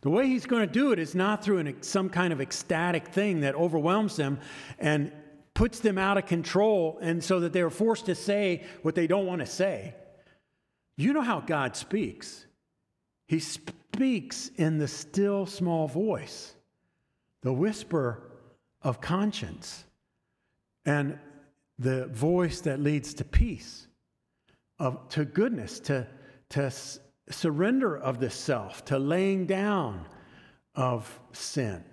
the 0.03 0.11
way 0.11 0.27
he's 0.27 0.47
going 0.47 0.67
to 0.67 0.73
do 0.73 0.93
it 0.93 0.99
is 0.99 1.15
not 1.15 1.45
through 1.45 1.59
an, 1.59 1.83
some 1.83 2.09
kind 2.09 2.33
of 2.33 2.41
ecstatic 2.41 3.09
thing 3.09 3.41
that 3.41 3.55
overwhelms 3.55 4.17
them 4.17 4.39
and 4.79 5.13
puts 5.53 5.81
them 5.81 5.99
out 5.99 6.17
of 6.17 6.27
control, 6.27 6.99
and 7.03 7.23
so 7.23 7.41
that 7.41 7.53
they're 7.53 7.71
forced 7.71 8.07
to 8.07 8.15
say 8.15 8.65
what 8.83 8.95
they 8.95 9.07
don't 9.07 9.27
want 9.27 9.41
to 9.41 9.47
say. 9.47 9.95
You 10.97 11.13
know 11.13 11.23
how 11.23 11.41
God 11.41 11.77
speaks. 11.77 12.47
He 13.27 13.41
speaks 13.41 14.51
in 14.57 14.79
the 14.79 14.89
still 14.89 15.45
small 15.47 15.87
voice, 15.87 16.55
the 17.43 17.53
whisper 17.53 18.31
of 18.83 19.01
conscience, 19.01 19.85
and 20.87 21.19
the 21.79 22.07
voice 22.07 22.63
that 22.63 22.81
leads 22.81 23.15
to 23.15 23.25
peace, 23.25 23.87
of, 24.79 25.09
to 25.11 25.25
goodness, 25.25 25.81
to, 25.81 26.07
to 26.51 26.73
surrender 27.33 27.97
of 27.97 28.21
the 28.21 28.31
self, 28.31 28.85
to 28.87 28.99
laying 28.99 29.47
down 29.47 30.07
of 30.75 31.21
sin. 31.33 31.85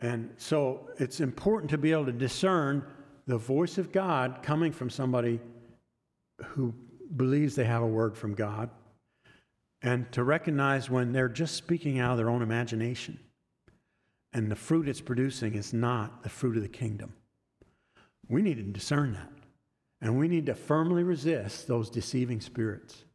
And 0.00 0.30
so 0.36 0.90
it's 0.98 1.20
important 1.20 1.70
to 1.70 1.78
be 1.78 1.92
able 1.92 2.06
to 2.06 2.12
discern 2.12 2.84
the 3.26 3.38
voice 3.38 3.78
of 3.78 3.92
God 3.92 4.40
coming 4.42 4.72
from 4.72 4.90
somebody 4.90 5.40
who 6.44 6.74
believes 7.16 7.54
they 7.54 7.64
have 7.64 7.82
a 7.82 7.86
word 7.86 8.16
from 8.16 8.34
God 8.34 8.70
and 9.82 10.10
to 10.12 10.22
recognize 10.24 10.90
when 10.90 11.12
they're 11.12 11.28
just 11.28 11.54
speaking 11.54 11.98
out 11.98 12.12
of 12.12 12.18
their 12.18 12.28
own 12.28 12.42
imagination 12.42 13.18
and 14.32 14.50
the 14.50 14.56
fruit 14.56 14.86
it's 14.86 15.00
producing 15.00 15.54
is 15.54 15.72
not 15.72 16.22
the 16.22 16.28
fruit 16.28 16.58
of 16.58 16.62
the 16.62 16.68
kingdom. 16.68 17.14
We 18.28 18.42
need 18.42 18.58
to 18.58 18.62
discern 18.62 19.14
that. 19.14 19.32
And 20.02 20.18
we 20.18 20.28
need 20.28 20.44
to 20.46 20.54
firmly 20.54 21.04
resist 21.04 21.66
those 21.66 21.88
deceiving 21.88 22.42
spirits. 22.42 23.05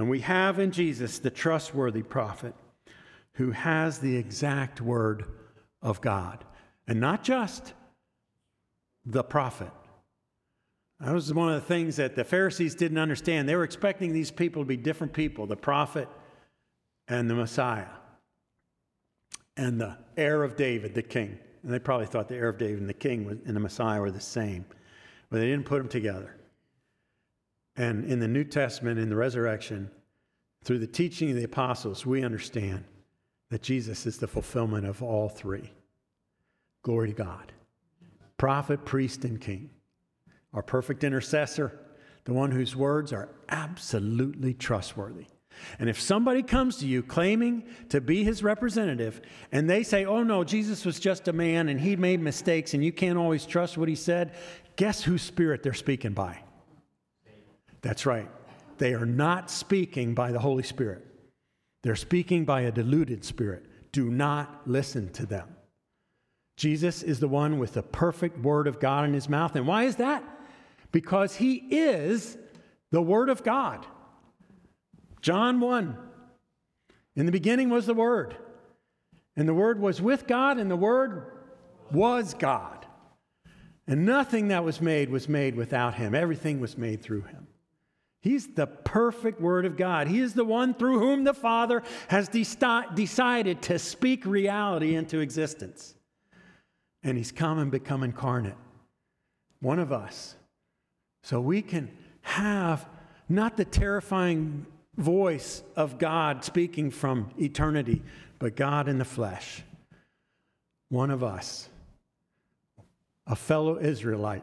And 0.00 0.08
we 0.08 0.20
have 0.20 0.58
in 0.58 0.70
Jesus 0.70 1.18
the 1.18 1.30
trustworthy 1.30 2.02
prophet 2.02 2.54
who 3.34 3.50
has 3.50 3.98
the 3.98 4.16
exact 4.16 4.80
word 4.80 5.24
of 5.82 6.00
God. 6.00 6.44
And 6.86 7.00
not 7.00 7.22
just 7.22 7.74
the 9.04 9.22
prophet, 9.22 9.70
that 11.00 11.12
was 11.12 11.32
one 11.32 11.48
of 11.48 11.54
the 11.54 11.66
things 11.66 11.96
that 11.96 12.16
the 12.16 12.24
Pharisees 12.24 12.74
didn't 12.74 12.98
understand. 12.98 13.48
They 13.48 13.54
were 13.54 13.64
expecting 13.64 14.12
these 14.12 14.30
people 14.30 14.62
to 14.62 14.66
be 14.66 14.76
different 14.76 15.12
people 15.12 15.46
the 15.46 15.56
prophet 15.56 16.08
and 17.06 17.30
the 17.30 17.34
Messiah, 17.34 17.86
and 19.56 19.80
the 19.80 19.96
heir 20.16 20.42
of 20.42 20.56
David, 20.56 20.94
the 20.94 21.02
king. 21.02 21.38
And 21.62 21.72
they 21.72 21.78
probably 21.78 22.06
thought 22.06 22.28
the 22.28 22.36
heir 22.36 22.48
of 22.48 22.58
David 22.58 22.80
and 22.80 22.88
the 22.88 22.94
king 22.94 23.40
and 23.46 23.56
the 23.56 23.60
Messiah 23.60 24.00
were 24.00 24.10
the 24.10 24.20
same, 24.20 24.64
but 25.30 25.38
they 25.38 25.46
didn't 25.46 25.64
put 25.66 25.78
them 25.78 25.88
together. 25.88 26.37
And 27.78 28.04
in 28.04 28.18
the 28.18 28.28
New 28.28 28.44
Testament, 28.44 28.98
in 28.98 29.08
the 29.08 29.16
resurrection, 29.16 29.90
through 30.64 30.80
the 30.80 30.86
teaching 30.86 31.30
of 31.30 31.36
the 31.36 31.44
apostles, 31.44 32.04
we 32.04 32.24
understand 32.24 32.84
that 33.50 33.62
Jesus 33.62 34.04
is 34.04 34.18
the 34.18 34.26
fulfillment 34.26 34.84
of 34.84 35.02
all 35.02 35.28
three. 35.28 35.70
Glory 36.82 37.08
to 37.08 37.14
God. 37.14 37.52
Prophet, 38.36 38.84
priest, 38.84 39.24
and 39.24 39.40
king 39.40 39.70
our 40.54 40.62
perfect 40.62 41.04
intercessor, 41.04 41.78
the 42.24 42.32
one 42.32 42.50
whose 42.50 42.74
words 42.74 43.12
are 43.12 43.28
absolutely 43.50 44.54
trustworthy. 44.54 45.26
And 45.78 45.90
if 45.90 46.00
somebody 46.00 46.42
comes 46.42 46.78
to 46.78 46.86
you 46.86 47.02
claiming 47.02 47.64
to 47.90 48.00
be 48.00 48.24
his 48.24 48.42
representative 48.42 49.20
and 49.52 49.68
they 49.68 49.82
say, 49.82 50.04
oh 50.06 50.22
no, 50.22 50.44
Jesus 50.44 50.86
was 50.86 50.98
just 50.98 51.28
a 51.28 51.32
man 51.32 51.68
and 51.68 51.78
he 51.78 51.96
made 51.96 52.20
mistakes 52.20 52.72
and 52.74 52.82
you 52.82 52.92
can't 52.92 53.18
always 53.18 53.44
trust 53.44 53.76
what 53.76 53.88
he 53.88 53.94
said, 53.94 54.32
guess 54.76 55.02
whose 55.02 55.22
spirit 55.22 55.62
they're 55.62 55.74
speaking 55.74 56.12
by? 56.12 56.38
That's 57.82 58.06
right. 58.06 58.28
They 58.78 58.94
are 58.94 59.06
not 59.06 59.50
speaking 59.50 60.14
by 60.14 60.32
the 60.32 60.38
Holy 60.38 60.62
Spirit, 60.62 61.04
they're 61.82 61.96
speaking 61.96 62.44
by 62.44 62.62
a 62.62 62.72
deluded 62.72 63.24
spirit. 63.24 63.66
Do 63.90 64.10
not 64.10 64.62
listen 64.66 65.10
to 65.14 65.24
them. 65.24 65.48
Jesus 66.58 67.02
is 67.02 67.20
the 67.20 67.28
one 67.28 67.58
with 67.58 67.72
the 67.72 67.82
perfect 67.82 68.38
word 68.38 68.66
of 68.66 68.80
God 68.80 69.06
in 69.06 69.14
his 69.14 69.28
mouth. 69.28 69.56
And 69.56 69.66
why 69.66 69.84
is 69.84 69.96
that? 69.96 70.22
because 70.92 71.36
he 71.36 71.54
is 71.54 72.36
the 72.90 73.02
Word 73.02 73.28
of 73.28 73.42
God. 73.42 73.86
John 75.20 75.60
1 75.60 75.96
In 77.16 77.26
the 77.26 77.32
beginning 77.32 77.70
was 77.70 77.86
the 77.86 77.94
Word, 77.94 78.36
and 79.36 79.48
the 79.48 79.54
Word 79.54 79.80
was 79.80 80.00
with 80.00 80.26
God, 80.26 80.58
and 80.58 80.70
the 80.70 80.76
Word 80.76 81.32
was 81.92 82.34
God. 82.34 82.86
And 83.86 84.04
nothing 84.04 84.48
that 84.48 84.64
was 84.64 84.82
made 84.82 85.08
was 85.08 85.28
made 85.28 85.54
without 85.54 85.94
him, 85.94 86.14
everything 86.14 86.60
was 86.60 86.76
made 86.76 87.02
through 87.02 87.22
him. 87.22 87.47
He's 88.20 88.48
the 88.48 88.66
perfect 88.66 89.40
Word 89.40 89.64
of 89.64 89.76
God. 89.76 90.08
He 90.08 90.18
is 90.20 90.34
the 90.34 90.44
one 90.44 90.74
through 90.74 90.98
whom 90.98 91.24
the 91.24 91.34
Father 91.34 91.82
has 92.08 92.28
de- 92.28 92.44
decided 92.94 93.62
to 93.62 93.78
speak 93.78 94.26
reality 94.26 94.94
into 94.94 95.20
existence. 95.20 95.94
and 97.02 97.16
he's 97.16 97.30
come 97.30 97.58
and 97.58 97.70
become 97.70 98.02
incarnate, 98.02 98.56
one 99.60 99.78
of 99.78 99.92
us, 99.92 100.34
so 101.22 101.40
we 101.40 101.62
can 101.62 101.88
have 102.22 102.86
not 103.28 103.56
the 103.56 103.64
terrifying 103.64 104.66
voice 104.96 105.62
of 105.76 105.98
God 105.98 106.44
speaking 106.44 106.90
from 106.90 107.30
eternity, 107.38 108.02
but 108.40 108.56
God 108.56 108.88
in 108.88 108.98
the 108.98 109.04
flesh. 109.04 109.62
One 110.88 111.10
of 111.10 111.22
us, 111.22 111.68
a 113.26 113.36
fellow 113.36 113.78
Israelite 113.78 114.42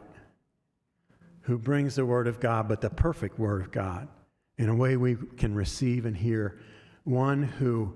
who 1.46 1.56
brings 1.56 1.94
the 1.94 2.04
Word 2.04 2.26
of 2.26 2.40
God, 2.40 2.66
but 2.66 2.80
the 2.80 2.90
perfect 2.90 3.38
Word 3.38 3.62
of 3.62 3.70
God, 3.70 4.08
in 4.58 4.68
a 4.68 4.74
way 4.74 4.96
we 4.96 5.16
can 5.36 5.54
receive 5.54 6.04
and 6.04 6.16
hear. 6.16 6.58
One 7.04 7.44
who 7.44 7.94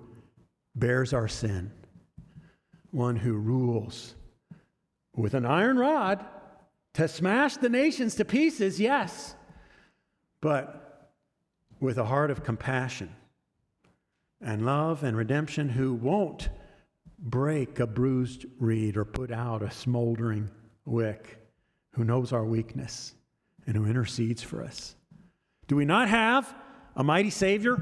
bears 0.77 1.13
our 1.13 1.27
sin, 1.27 1.73
one 2.93 3.17
who 3.17 3.35
rules. 3.35 4.15
With 5.17 5.35
an 5.35 5.45
iron 5.45 5.79
rod 5.79 6.25
to 6.95 7.09
smash 7.09 7.57
the 7.57 7.69
nations 7.69 8.15
to 8.17 8.25
pieces, 8.25 8.79
yes, 8.79 9.35
but 10.41 11.11
with 11.81 11.99
a 11.99 12.05
heart 12.05 12.31
of 12.31 12.45
compassion 12.45 13.11
and 14.41 14.65
love 14.65 15.03
and 15.03 15.17
redemption 15.17 15.69
who 15.69 15.95
won't 15.95 16.51
break 17.19 17.81
a 17.81 17.87
bruised 17.89 18.47
reed 18.61 18.97
or 18.97 19.05
put 19.05 19.33
out 19.33 19.61
a 19.61 19.73
smoldering 19.73 20.49
wick, 20.85 21.37
who 21.95 22.05
knows 22.05 22.33
our 22.33 22.45
weakness 22.45 23.15
and 23.71 23.77
who 23.77 23.89
intercedes 23.89 24.43
for 24.43 24.65
us. 24.65 24.97
Do 25.69 25.77
we 25.77 25.85
not 25.85 26.09
have 26.09 26.53
a 26.97 27.05
mighty 27.05 27.31
Savior? 27.31 27.81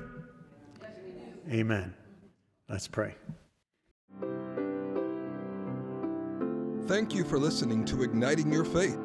Amen. 1.51 1.95
Let's 2.69 2.87
pray. 2.87 3.15
Thank 6.87 7.15
you 7.15 7.25
for 7.25 7.39
listening 7.39 7.87
to 7.87 8.03
Igniting 8.03 8.53
Your 8.53 8.67
Faith. 8.67 8.99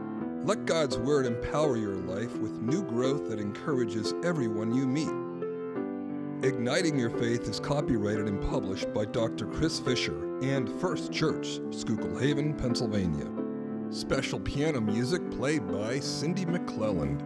Let 0.44 0.66
God's 0.66 0.98
Word 0.98 1.26
empower 1.26 1.78
your 1.78 1.96
life 1.96 2.36
with 2.40 2.60
new 2.60 2.84
growth 2.84 3.30
that 3.30 3.40
encourages 3.40 4.14
everyone 4.26 4.74
you 4.74 4.86
meet. 4.86 6.46
Igniting 6.46 7.00
Your 7.00 7.12
Faith 7.12 7.48
is 7.48 7.62
copyrighted 7.62 8.28
and 8.28 8.42
published 8.50 8.94
by 8.94 9.06
Dr. 9.06 9.48
Chris 9.48 9.80
Fisher 9.80 10.38
and 10.42 10.68
First 10.82 11.14
Church, 11.14 11.62
Schuylkill 11.72 12.18
Haven, 12.18 12.54
Pennsylvania. 12.54 13.43
Special 13.94 14.40
piano 14.40 14.82
music 14.82 15.22
played 15.30 15.72
by 15.72 16.00
Cindy 16.00 16.46
McClelland. 16.46 17.22